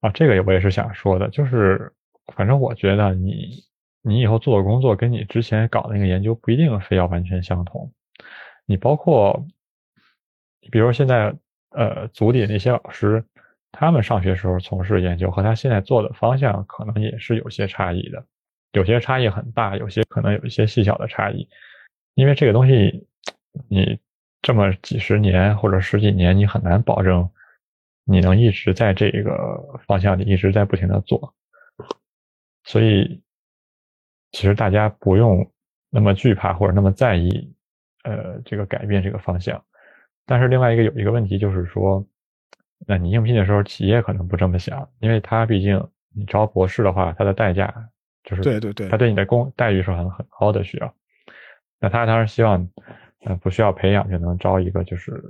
[0.00, 1.92] 啊，这个我也是想说的，就是
[2.34, 3.62] 反正我觉得你。
[4.06, 7.90] 你以后做的工作跟你之前搞那个研究不一定非要完全相同。
[8.66, 9.46] 你包括，
[10.70, 11.34] 比如现在
[11.70, 13.24] 呃组里那些老师，
[13.72, 18.22] 他们上学时候从事研究和他现在做的方向可能也是有些差异的，
[18.72, 21.48] 有些差异很大，有些可能有一些细小的差异。
[22.14, 23.06] 因为这个东西，
[23.68, 23.98] 你
[24.42, 27.30] 这么几十年或者十几年，你很难保证
[28.04, 31.32] 你能一直在这个方向里一直在不停的做，
[32.64, 33.23] 所以。
[34.34, 35.48] 其实大家不用
[35.90, 37.54] 那么惧怕或者那么在意，
[38.02, 39.62] 呃，这个改变这个方向。
[40.26, 42.04] 但是另外一个有一个问题就是说，
[42.84, 45.80] 那你应聘的时候，企业可能不这么想，因为他毕竟
[46.12, 47.72] 你招博士的话，他的代价
[48.24, 50.92] 就是对对对，他对你的工待遇是很很高的需要。
[51.78, 52.68] 那他当然希望，
[53.24, 55.22] 呃，不需要培养就能招一个就是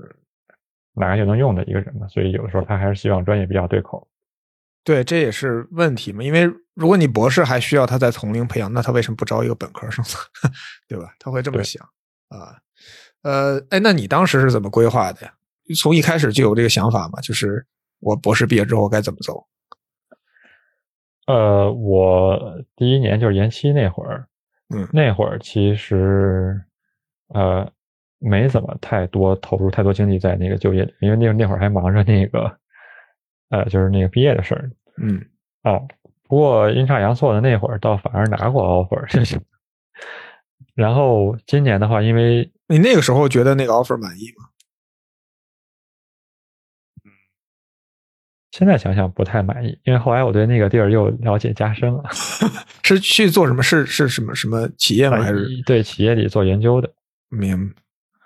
[0.95, 2.09] 哪个就能用的一个人嘛。
[2.09, 4.09] 所以有的时候他还是希望专业比较对口。
[4.85, 6.23] 对，这也是问题嘛。
[6.23, 10.51] 因为如果你博士还需要他在从零培养，那他为什么不招一个本科生呢？
[10.87, 11.15] 对吧？
[11.19, 11.83] 他会这么想
[12.29, 12.59] 啊。
[13.23, 15.33] 呃，哎，那你当时是怎么规划的呀？
[15.75, 17.19] 从一开始就有这个想法嘛？
[17.23, 17.67] 就是
[18.01, 19.43] 我博士毕业之后该怎么走？
[21.27, 22.39] 呃，我
[22.77, 24.29] 第一年就是延期那会儿，
[24.75, 26.61] 嗯，那会儿其实
[27.29, 27.67] 呃
[28.19, 32.55] 没怎么太多投入太多精力在那个就业里，因为那那会儿还忙着那个。
[33.55, 34.69] 呃，就是那个毕业的事儿，
[35.01, 35.25] 嗯，
[35.63, 35.87] 哦，
[36.25, 39.07] 不过阴差阳错的那会儿倒反而拿过 offer，
[40.75, 44.49] 然后今年的话，因为你那个时候觉得那个 offer 满意吗？
[47.05, 47.07] 嗯，
[48.51, 52.03] 现在想想不太满意，因为后来我对那个地儿又了解加深了。
[52.83, 53.63] 是去做什么？
[53.63, 55.19] 是是什么什么企业吗？
[55.23, 56.93] 还是对企业里做研究的？
[57.29, 57.73] 明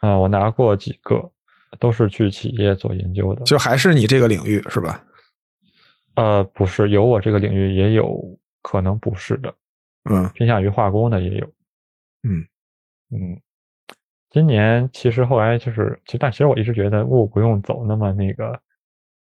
[0.00, 1.30] 啊，我拿过几个，
[1.78, 5.04] 都是去企业做研究的，就还是你这个领域是吧？
[6.18, 8.20] 呃，不是，有我这个领域也有
[8.60, 9.54] 可能不是的，
[10.10, 11.46] 嗯，偏向于化工的也有，
[12.24, 12.44] 嗯
[13.10, 13.40] 嗯，
[14.28, 18.60] 今年其实后来就是，其实但其实我一直觉得物不用走那么那个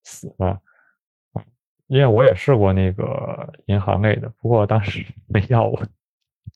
[0.04, 0.60] 死吧，
[1.88, 5.82] 因为我也试过那个银行类的，不过当时 没要我，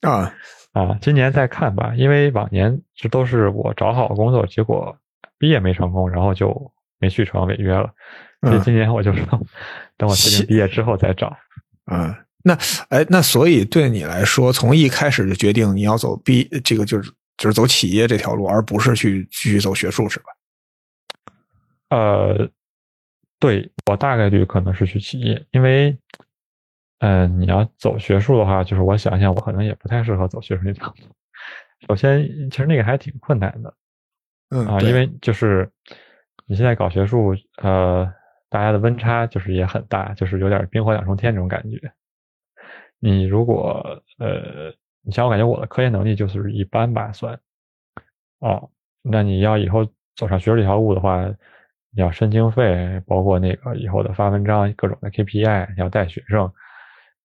[0.02, 0.34] 啊
[0.74, 4.98] 啊，今年再看吧，因为往年这都是我找好工作，结果
[5.38, 7.94] 毕业没成功，然后就没去成，违约了。
[8.42, 9.26] 所以今年我就说，
[9.98, 11.36] 等我确定毕业之后再找。
[11.92, 12.14] 嗯，
[12.44, 12.54] 那
[12.90, 20.26] 哎，那所以对你来说，从一开始就决定你要走毕这个就是就是走企业这条路，而不是去继续走学术，是吧？
[21.90, 22.48] 呃，
[23.40, 25.98] 对我大概率可能是去企业，因为，
[27.00, 30.96] 嗯，你要走学术的话，就是我想想，我可能也不太适合走学术那条路。
[31.88, 32.22] 首先，
[32.52, 33.74] 其实那个还挺困难的，
[34.50, 35.68] 嗯啊，因为就是
[36.46, 38.14] 你现在搞学术，呃。
[38.50, 41.92] 大家的温差就是也很大，就是有点冰火两重天这种感觉。
[43.00, 47.40] 你如果呃，你像我感觉我的科研能力就是一般吧，算
[48.40, 48.70] 哦。
[49.04, 49.86] 那你要以后
[50.16, 51.26] 走上学术这条路的话，
[51.92, 56.52] 你要申经费，包括那个以后的发文章、各种的 KPI，要带学生，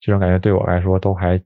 [0.00, 1.42] 这种感觉对我来说都还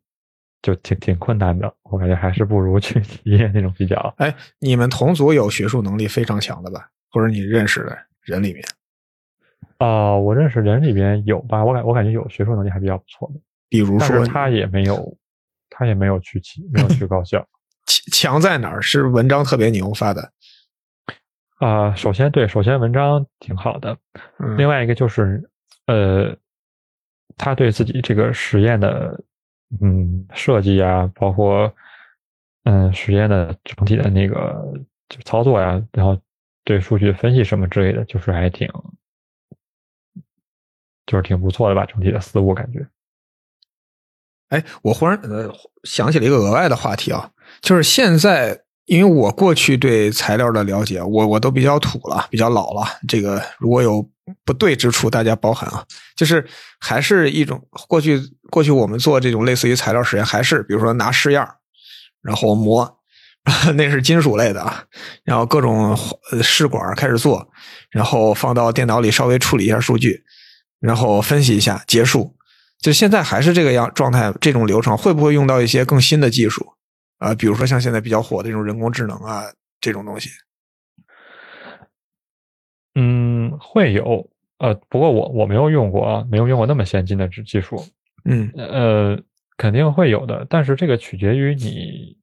[0.60, 1.72] 就挺挺困难的。
[1.84, 4.14] 我感觉还是不如去 企业那种比较。
[4.18, 6.90] 哎，你们同组有学术能力非常强的吧？
[7.10, 8.62] 或者你认识的人里面？
[9.78, 15.16] 啊，我认识人里边有吧，我感我感觉有学术能力还比较不错的，比如说他也没有，
[15.70, 17.38] 他也没有去企，没有去高校，
[18.12, 18.80] 强强在哪儿？
[18.80, 20.32] 是文章特别牛发的。
[21.58, 23.96] 啊，首先对，首先文章挺好的，
[24.56, 25.42] 另外一个就是
[25.86, 26.36] 呃，
[27.36, 29.18] 他对自己这个实验的
[29.80, 31.72] 嗯设计啊，包括
[32.64, 34.62] 嗯实验的整体的那个
[35.08, 36.18] 就操作呀，然后
[36.64, 38.70] 对数据分析什么之类的，就是还挺。
[41.06, 42.86] 就是挺不错的吧，整体的思路感觉。
[44.48, 45.52] 哎，我忽然呃
[45.84, 47.30] 想起了一个额外的话题啊，
[47.60, 52.86] 就是现在因为我过去对材料的了解，我我都比较土了，比较老了。
[53.08, 54.08] 这个如果有
[54.44, 55.84] 不对之处，大家包涵啊。
[56.14, 56.46] 就是
[56.78, 61.48] 还是一种过去过去我们做这种类似于材料实验，还是比如说拿试样，
[62.22, 63.00] 然后磨，
[63.74, 64.84] 那是金属类的啊，
[65.24, 65.96] 然后各种
[66.42, 67.48] 试管开始做，
[67.90, 70.22] 然后放到电脑里稍微处理一下数据，
[70.86, 72.32] 然后分析一下，结束。
[72.78, 76.64] 就现在还是这个样状态，这种流程会不会用到一些更新的技术？
[77.18, 79.42] 啊，比如说像现在比较火的这种人工智能啊，
[79.80, 80.30] 这种东西。
[82.94, 87.84] 嗯，会有，呃，不过我我没有用过啊，没有用过那么先进的技技术。
[88.24, 89.20] 嗯，呃，
[89.56, 92.16] 肯定会有的，但是这个取决于你，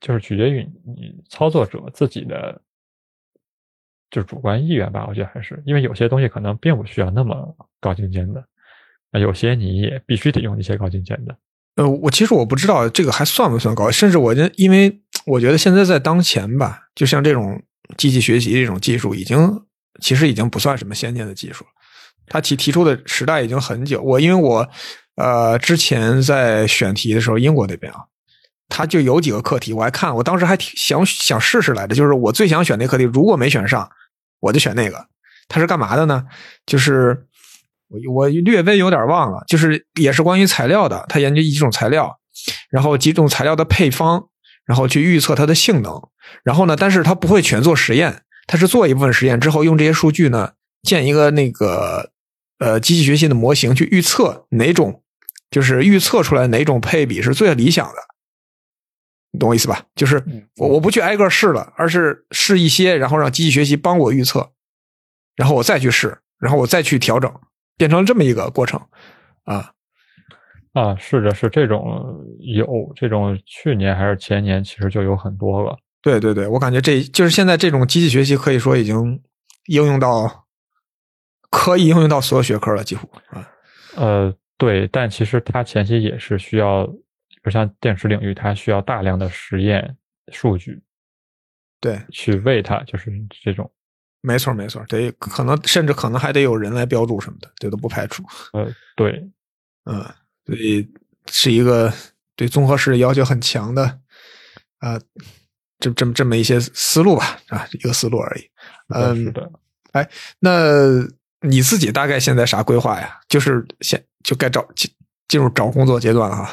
[0.00, 2.60] 就是取决于你操作者自己的，
[4.10, 5.04] 就是主观意愿吧。
[5.08, 8.44] 我觉得还是因为有些东西可能并不需要那么高精尖的，
[9.12, 11.36] 啊，有些你也必须得用一些高精尖的。
[11.76, 17.62] 呃，我其实我不知道这个还算不算高，甚至我觉，因为我觉得现在在当前吧，就像这种
[17.96, 19.62] 机器学习这种技术，已经
[20.00, 21.70] 其实已经不算什么先进的技术了。
[22.26, 24.02] 他提提出的时代已经很久。
[24.02, 24.68] 我因为我
[25.14, 28.00] 呃之前在选题的时候，英国那边啊，
[28.68, 33.88] 他就有几个课题，我还看，我当时还挺想想试试来的，就是我最想选那课题，如果没选上，
[34.40, 35.06] 我就选那个。
[35.48, 36.26] 他是干嘛的呢？
[36.66, 37.26] 就是。
[37.90, 42.18] 我我略微有点忘了，就是也是关于材料的，他研究几种材料，
[42.70, 44.28] 然后几种材料的配方，
[44.64, 46.00] 然后去预测它的性能。
[46.44, 52.12] 然后呢，但是他不会全做实验，他是做一部分实验之后，用这些数据呢建一个那个
[52.60, 55.02] 呃机器学习的模型去预测哪种，
[55.50, 57.96] 就是预测出来哪种配比是最理想的。
[59.32, 59.84] 你懂我意思吧？
[59.96, 60.24] 就是
[60.56, 64.52] 我我不去挨个试了，而是试一些，然后让机器学习帮我预测，
[65.34, 67.32] 然后我再去试，然后我再去调整。
[67.80, 68.78] 变成了这么一个过程，
[69.44, 69.72] 啊
[70.74, 75.78] 啊，是的，是这种有这种去年还是前年，其实就有很多了。
[76.02, 79.18] 对对对，我感觉这就是现在这种机器学习可以说已经
[79.68, 80.46] 应用到
[81.48, 83.48] 可以应用到所有学科了，几乎啊。
[83.96, 89.96] 呃，对，但其实它前期也是需要，比如像电池领域，它需要大量的实验
[90.30, 90.82] 数据，
[91.80, 93.10] 对，去喂它，就是
[93.42, 93.72] 这种。
[94.22, 98.22] 没错，没错，得可能甚至可能还得有人来标注什么的，这都不排除。
[98.52, 99.26] 呃，对，
[99.84, 100.04] 嗯，
[100.44, 100.86] 所以
[101.30, 101.90] 是一个
[102.36, 104.00] 对综合式要求很强的
[104.80, 105.00] 啊，
[105.78, 108.50] 这这么这么一些思路吧，啊，一个思路而已。
[108.88, 109.50] 嗯，是的。
[109.92, 110.06] 哎，
[110.38, 110.50] 那
[111.40, 113.18] 你自己大概现在啥规划呀？
[113.26, 114.90] 就是现就该找进
[115.28, 116.50] 进入找工作阶段了哈。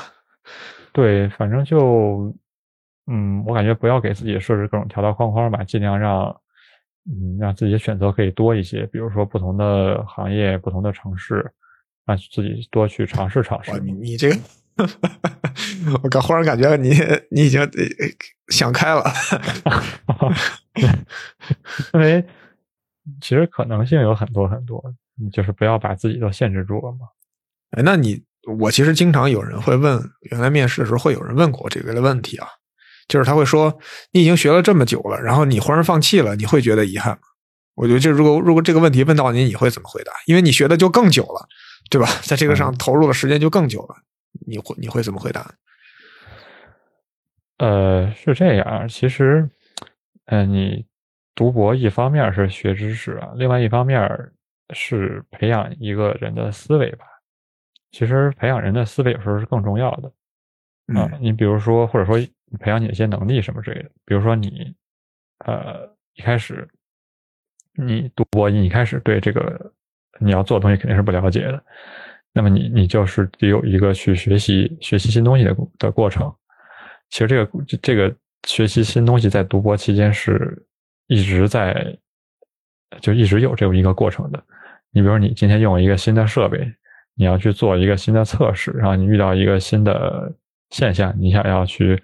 [0.94, 2.34] 对，反正就
[3.08, 6.34] 嗯，我感觉不要给自己设置各种条条框框吧，尽量让。
[7.10, 11.50] 嗯，让自己的选择可以多一些，比如说不同的行业、不同的城市，
[12.06, 13.72] 让自己多去尝试尝试。
[13.80, 14.38] 你你这个，
[16.04, 16.90] 我刚忽然感觉你
[17.32, 17.62] 你已经
[18.50, 19.06] 想开了，
[21.94, 22.26] 因为
[23.22, 24.84] 其实可能性有很多很多，
[25.16, 27.08] 你就是不要把自己都限制住了嘛。
[27.72, 28.22] 哎，那你
[28.60, 29.98] 我其实经常有人会问，
[30.32, 32.48] 原来面试的时候会有人问过我这个的问题啊。
[33.08, 33.80] 就是他会说，
[34.12, 37.20] 你已经学了这么久了，然后你忽然放弃了，你会觉得遗憾吗？
[37.76, 40.12] 我觉得，这如果如果这个问题问到你，你会怎么回答？
[40.26, 41.48] 因为你学的就更久了，
[41.90, 42.08] 对吧？
[42.24, 43.96] 在这个上投入的时间就更久了，
[44.46, 45.54] 你会你会怎么回答？
[47.60, 49.50] 呃，是这样，其实，
[50.26, 50.86] 嗯，你
[51.34, 54.10] 读博一方面是学知识啊，另外一方面
[54.74, 57.06] 是培养一个人的思维吧。
[57.92, 60.12] 其实培养人的思维有时候是更重要的。
[61.00, 62.20] 啊，你比如说，或者说。
[62.60, 64.74] 培养你的一些能力什么之类的，比如说你，
[65.46, 66.66] 呃，一开始
[67.74, 69.72] 你读博，你一开始对这个
[70.20, 71.62] 你要做的东西肯定是不了解的，
[72.32, 76.34] 那么你你就是得有一个去学习学习新东西的的过程。
[77.10, 78.16] 其实这个这个
[78.48, 80.66] 学习新东西在读博期间是
[81.08, 81.98] 一直在
[83.02, 84.42] 就一直有这么一个过程的。
[84.92, 86.74] 你比如说你今天用了一个新的设备，
[87.14, 90.34] 你要去做一个新的测试，然后你遇到一个新的
[90.70, 92.02] 现象，你想要去。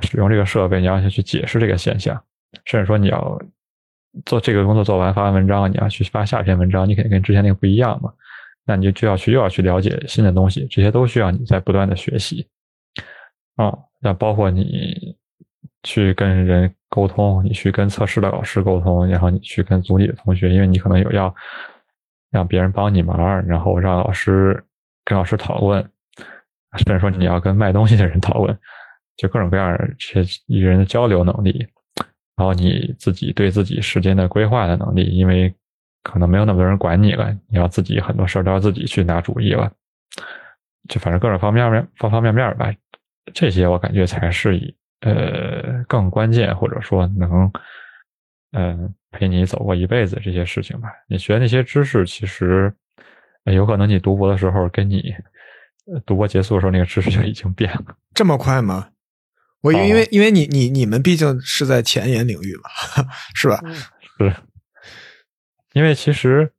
[0.00, 2.20] 使用这个设备，你要先去解释这个现象，
[2.64, 3.40] 甚至说你要
[4.26, 8.12] 做这个工作做完发完文章，你要去发下一篇文章，你肯定跟之前那个不一样嘛？
[8.64, 12.46] 那你就就要去又要去了解新的东西，这些都需要你在不断的学习
[13.56, 13.76] 啊。
[14.00, 15.16] 那包括你
[15.82, 21.34] 去跟人沟通，你去跟测试的老师沟通，然后你去跟组里的同学，因为你可能有要
[22.30, 24.62] 让别人帮你忙，然后让老师
[25.04, 25.82] 跟老师讨论，
[26.76, 28.58] 甚至说你要跟卖东西的人讨论。
[29.18, 31.66] 就各种各样这些与人的交流能力，
[32.36, 35.54] 然后你自己对自己时间的规划的能力，因为
[36.02, 39.70] 可能没有那么多人管你了，你要自己很多事儿都要自己去拿主意了。
[40.88, 42.72] 就反正各种方面面方方面面吧，
[43.34, 47.52] 这些我感觉才是以呃更关键，或者说能
[48.52, 50.88] 嗯、呃陪你走过一辈子这些事情吧。
[51.08, 52.72] 你学那些知识，其实、
[53.44, 55.14] 有可能你读博的时候跟你
[56.04, 57.96] 读博结束的时候那个知识就已经变了。
[58.14, 58.86] 这么快吗？
[59.60, 62.70] 我因为、哦因为你你你们毕竟是在前沿领域嘛，
[63.34, 63.60] 是吧？
[64.18, 64.34] 是，
[65.72, 66.50] 因为其实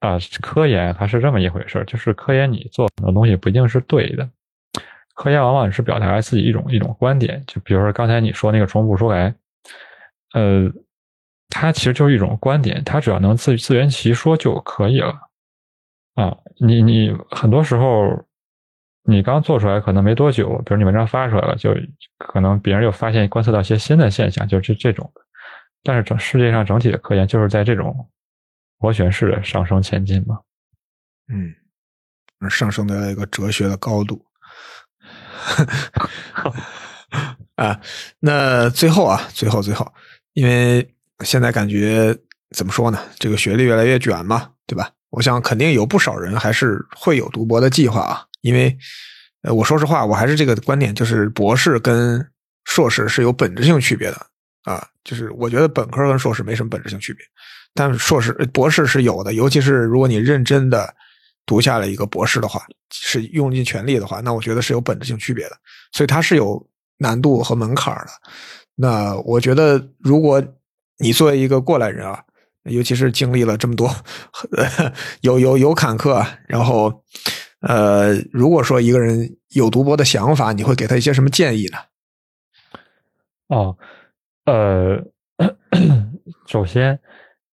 [0.00, 4.28] 啊、科研它是这么一回事儿，就是科研你做很多东西不一定是对的，
[5.14, 9.34] 科研往往是表达自己一种一种观点，就比如说刚才你说那个重复说来，
[10.34, 10.70] 呃，
[11.48, 15.14] 它其实就是一种观点，它只要能自自圆其说就可以了。
[16.14, 18.24] 啊，你你很多时候
[19.10, 21.74] 你刚做出来可能没多久，比如你文章发出来了，就
[22.18, 25.10] 可能别人又发现观测到一些新的现象，就是这这种。
[25.82, 28.10] 但是整世界上整体的科研就是在这种
[28.80, 30.38] 螺旋式的上升前进嘛。
[31.32, 31.54] 嗯，
[32.50, 34.22] 上升到一个哲学的高度。
[37.56, 37.80] 啊，
[38.20, 39.90] 那最后啊，最后最后，
[40.34, 40.86] 因为
[41.20, 42.14] 现在感觉
[42.54, 42.98] 怎么说呢？
[43.18, 44.90] 这个学历越来越卷嘛，对吧？
[45.10, 48.74] 我想肯定有不少人还是会有读博的计划啊，因为
[49.42, 52.26] 呃，我说实话，我还是这个观点，就是博士跟
[52.64, 54.26] 硕士是有本质性区别的
[54.64, 57.24] 啊，就是我觉得本科跟硕士没什么本质性区别，
[57.74, 60.92] 但硕士、博士是有的，尤其是如果你认真的
[61.44, 65.56] 读下了一个博士的话，是用尽全力的话，那我觉得是有本质性区别的，
[65.92, 68.08] 所以它是有难度和门槛的。
[68.74, 70.42] 那我觉得，如果
[70.98, 72.20] 你作为一个过来人啊，
[72.64, 73.94] 尤其是经历了这么多
[75.22, 77.04] 有有有坎坷，然后
[77.60, 81.78] 呃，如果说一个人有读博的想法，你会给他一些什么建议呢？
[83.48, 83.76] 哦，
[84.44, 85.02] 呃，
[86.46, 86.98] 首先，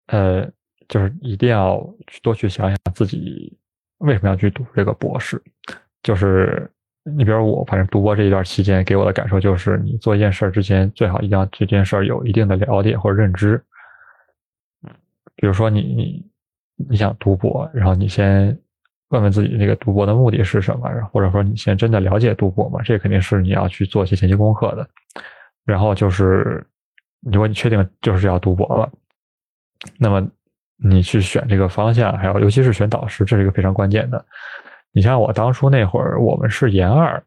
[0.09, 0.47] 呃，
[0.89, 3.57] 就是一定要去多去想想自己
[3.99, 5.41] 为什么要去读这个博士。
[6.03, 6.71] 就是
[7.03, 13.63] 你比如我，反正读博这一段期间给我的感受就是，你做一件事儿之前，最好一定要这件事儿有一定的了解或者认知。
[15.37, 16.31] 比如说你你
[16.91, 18.59] 你想读博，然后你先
[19.15, 22.81] 问问自己这个读博的目的是什么，或者说你现在真的了解读博吗？
[22.85, 24.85] 这肯定是你要去做一些前期功课的。
[25.65, 26.67] 然后就是，
[27.23, 28.91] 如果你确定就是要读博了，
[29.99, 30.27] 那么
[30.77, 34.23] 你去选这个方向，还有尤其是选导师，这是一个非常关键的。
[34.93, 37.23] 你像我当初那会儿，我们是研二，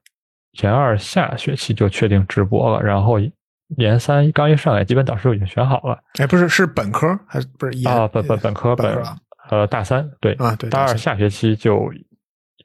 [0.62, 3.18] 研二下学期就确定直博了，然后
[3.78, 9.18] 研三刚一上来，基本导师就已经选好了哎，不是，是本科还是不是研啊，本本本科本本科
[9.50, 10.56] 呃大三对啊？
[10.56, 11.92] 对，大二下学期就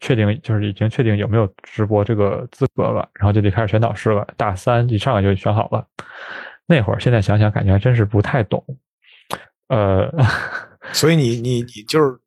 [0.01, 4.27] 确定，就是已经确定有没有直播这个资格了，然后就得开始选导师了。
[4.37, 5.87] 大三一上来就选好了。
[6.67, 8.65] 那会儿现在想想，感觉还真是不太懂。
[9.69, 10.13] 呃，
[10.93, 12.19] 所以你你你就是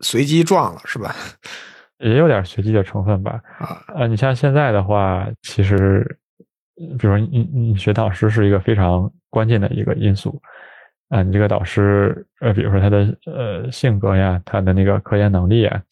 [0.00, 1.14] 随机撞了是吧？
[1.98, 3.40] 也有点随机的成分吧。
[3.58, 6.04] 啊，呃，你像现在的话，其实，
[6.76, 10.40] 呃比如说你你学导师是一个非常关键的一个因素。
[11.08, 15.82] 啊，你这个导师，呃，比如说他的呃性格呀，他的那个科研能力呀，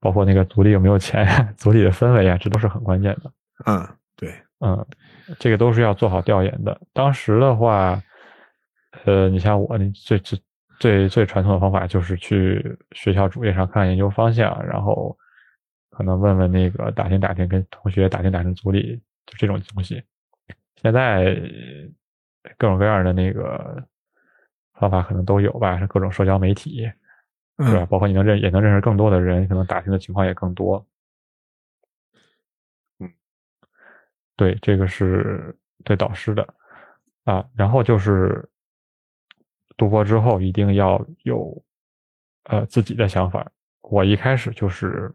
[0.00, 3.32] 包括那个组里有没有钱呀， 组里的氛围呀，这都是很关键的。
[3.66, 4.84] 嗯，对，嗯，
[5.38, 6.78] 这个都是要做好调研的。
[6.92, 8.02] 当时的话，
[9.04, 10.38] 呃，你像我，你最最
[10.78, 15.16] 最最传统的方法就是去学校主页上看研究方向，然后
[15.90, 20.02] 可能问问那个打听打听，跟同学打听打听组里就这种东西。
[20.82, 21.36] 现在
[22.56, 23.84] 各种各样的那个
[24.80, 26.90] 方法可能都有吧，是各种社交媒体，
[27.58, 27.84] 是吧？
[27.84, 30.84] 嗯包括你能认也能认识更多的人，可能打听的情况也更多。
[32.98, 33.12] 嗯，
[34.36, 35.54] 对，这个是
[35.84, 36.48] 对导师的
[37.24, 37.44] 啊。
[37.54, 38.48] 然后就是
[39.76, 41.62] 读博之后一定要有
[42.44, 43.46] 呃自己的想法。
[43.82, 45.12] 我一开始就是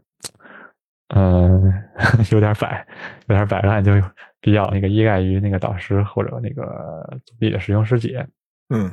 [1.10, 1.72] 嗯、
[2.32, 2.86] 有点摆，
[3.28, 3.92] 有点摆烂，就
[4.40, 8.28] 比较那个依赖于那个导师或者那个组里的师兄师姐。
[8.70, 8.92] 嗯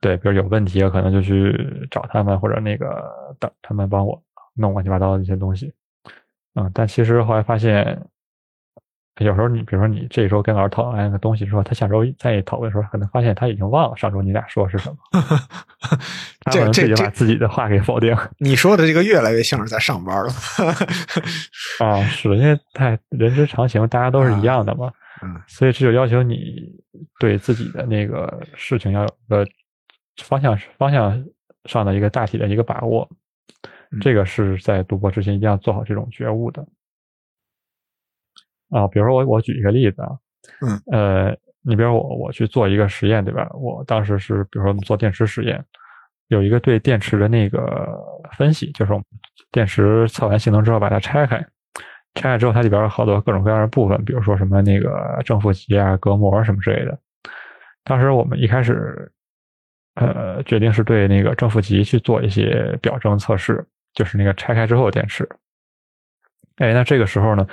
[0.00, 1.54] 对，比如有问题，可能就去
[1.90, 3.04] 找他们，或者那个
[3.38, 4.20] 等他们帮我
[4.54, 5.72] 弄乱七八糟的一些东西。
[6.54, 8.00] 嗯，但其实后来发现，
[9.18, 14.96] 有时候你比如说你这周跟老师讨论完一个东西之后，他下周再讨论的时候，可能发现他已经忘了上周你俩说的是什么，
[16.50, 18.16] 这这就把自己的话给否定。
[18.38, 20.32] 你说的这个越来越像是在上班了。
[21.84, 24.90] 啊，是因为太人之常情，大家都是一样的嘛。
[25.22, 26.38] 嗯所以这就要求你
[27.18, 29.46] 对自己的那个事情要有个
[30.24, 31.24] 方向方向
[31.64, 33.08] 上的一个大体的一个把握，
[33.90, 36.66] 嗯这个是在读博之前一定要做好这种觉悟的。
[38.70, 40.10] 啊，比如说我我举一个例子啊，
[40.60, 43.50] 嗯，呃，你比如我我去做一个实验，对吧？
[43.54, 45.64] 我当时是比如说做电池实验，
[46.28, 47.98] 有一个对电池的那个
[48.38, 49.04] 分析，就是我们
[49.50, 51.44] 电池测完性能之后把它拆开，
[52.14, 56.96] 拆开之后，它里边有好多各种各样的部分，比如说什么那个正负极啊、隔膜什么之类的。
[57.82, 59.10] 当时我们一开始，
[59.94, 63.64] 呃，决定是对那个正负极去做一些表征测试，
[63.94, 65.28] 就是那个拆开之后的电池。
[66.56, 67.46] 哎，那这个时候呢，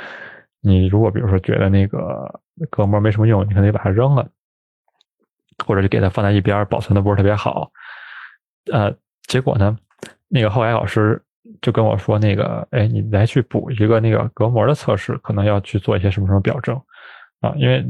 [0.61, 4.27] 你如果比如说觉得那个隔膜没什么用，你可能把它扔了，
[5.65, 7.71] 或者就给它放在一边，保存的不是特别好。
[8.71, 8.93] 呃，
[9.27, 9.77] 结果呢，
[10.27, 11.21] 那个后来老师。
[11.61, 16.75] 就跟我说那个，哎，你来去补一个那个隔膜的测试，可能要去做一些什么什么表征
[17.39, 17.53] 啊？
[17.55, 17.85] 因为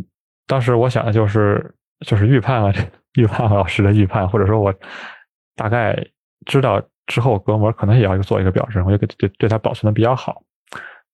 [0.45, 1.73] 当时我想的就是
[2.05, 2.73] 就是预判了
[3.15, 4.73] 预判老师的预判，或者说我
[5.55, 5.97] 大概
[6.45, 10.43] 知道之后隔膜可能也要做一个表示，我就给对对它保存的比较好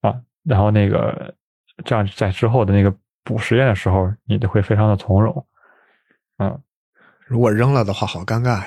[0.00, 0.14] 啊。
[0.44, 1.34] 然后那个
[1.84, 5.46] 这样在之后的那个补实验的时候，你就会非常的从容。
[6.38, 6.60] 嗯，
[7.26, 8.66] 如果扔了的话，好尴尬呀。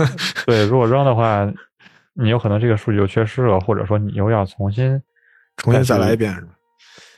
[0.46, 1.50] 对，如果扔的话。
[2.18, 4.98] 你有可能这个数据就缺失了，或者说你又要重新
[5.58, 6.34] 重新再来一遍，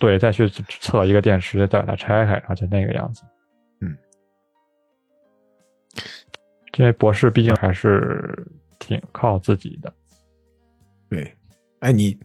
[0.01, 3.23] 对，再去测一个电池，再把它拆开，然后就那个样子。
[6.79, 8.47] 因为博士毕竟还是
[8.79, 9.93] 挺靠自己的。
[11.11, 11.37] 对，
[11.81, 12.17] 哎，你，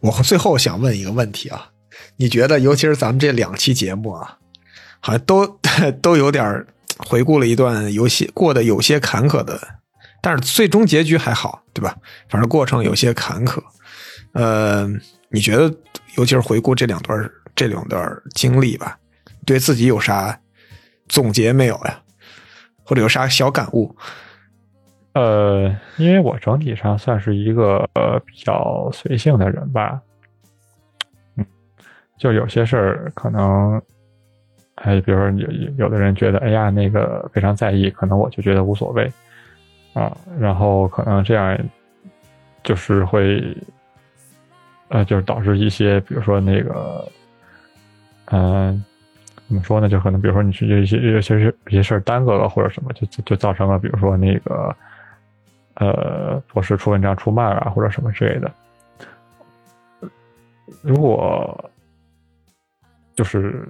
[0.00, 1.70] 我最后想问一个问题啊，
[2.16, 4.36] 你觉得，尤其是咱们这两期节目啊，
[4.98, 5.46] 好像都
[6.02, 6.66] 都有点
[6.98, 9.60] 回顾了一段游戏过得有些坎坷的。
[10.20, 11.96] 但是最终结局还好，对吧？
[12.28, 13.62] 反正过程有些坎坷。
[14.32, 14.88] 呃，
[15.30, 15.72] 你觉得，
[16.16, 18.04] 尤其是回顾这两段这两段
[18.34, 18.98] 经历吧，
[19.46, 20.40] 对自己有啥
[21.06, 22.02] 总结没有呀？
[22.88, 23.94] 或者有啥小感悟？
[25.12, 25.68] 呃，
[25.98, 30.00] 因为我整体上算是一个呃比较随性的人吧，
[31.36, 31.44] 嗯，
[32.16, 33.78] 就有些事儿可能，
[34.76, 39.12] 哎，比如说有有的人觉得，哎呀，那个非常在意，可能我就觉得无所谓。
[39.92, 41.58] 啊，然后可能这样，
[42.62, 43.54] 就是会，
[44.88, 47.06] 呃，就是导致一些，比如说那个，
[48.26, 48.84] 嗯，
[49.48, 49.88] 怎么说呢？
[49.88, 54.76] 就可能，比如说你去有一些有些事有些事儿耽搁了，或者什么，就就造成了，比如说那个，
[55.74, 58.52] 呃，博士出文章出慢啊，或者什么之类的。
[60.82, 61.70] 如果
[63.16, 63.66] 就是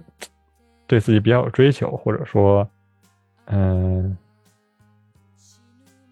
[0.86, 2.68] 对自己比较有追求，或者说，
[3.46, 4.16] 嗯。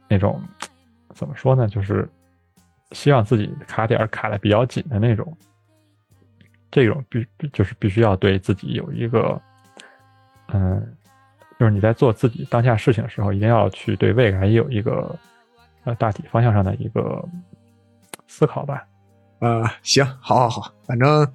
[0.09, 0.41] 那种
[1.15, 1.67] 怎么说呢？
[1.67, 2.09] 就是
[2.93, 5.37] 希望自己卡点卡的比较紧的那种，
[6.71, 9.43] 这种必就是必须要对自己有一个，
[10.53, 10.97] 嗯，
[11.59, 15.15] 就是你在做自己当下事情的时候，一定要去对未来有一个
[15.85, 17.25] 呃大体方向上的一个
[18.27, 18.85] 思考吧。
[19.39, 21.27] 啊，行，好，好，好，反正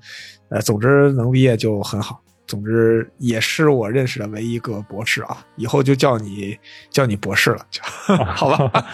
[0.49, 2.19] 呃，总之能毕业就很好。
[2.47, 5.37] 总之，也是我认识的唯一一个博士啊！
[5.55, 6.57] 以后就叫你
[6.89, 7.81] 叫你博士了，就
[8.25, 8.85] 好吧？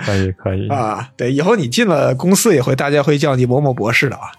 [0.00, 1.08] 可以，可以啊！
[1.16, 4.30] 对，以后你进了公司也会，大家会叫你某某博士的啊！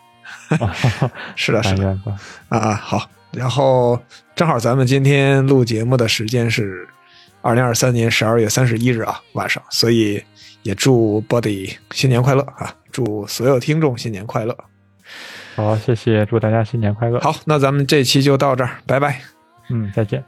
[1.35, 1.97] 是的， 是的
[2.49, 2.75] 啊！
[2.75, 3.99] 好，然后
[4.39, 6.87] 正好咱们今天录节目的时间是
[7.41, 10.23] 二零二三年十二月三十一日啊晚上，所以
[10.63, 12.73] 也祝 Body 新年快乐啊！
[12.89, 14.57] 祝所有听众新年快乐！
[15.57, 17.19] 好，谢谢，祝大家新年快乐。
[17.19, 19.19] 好，那咱们这期就到这儿，拜拜。
[19.69, 20.23] 嗯，再见。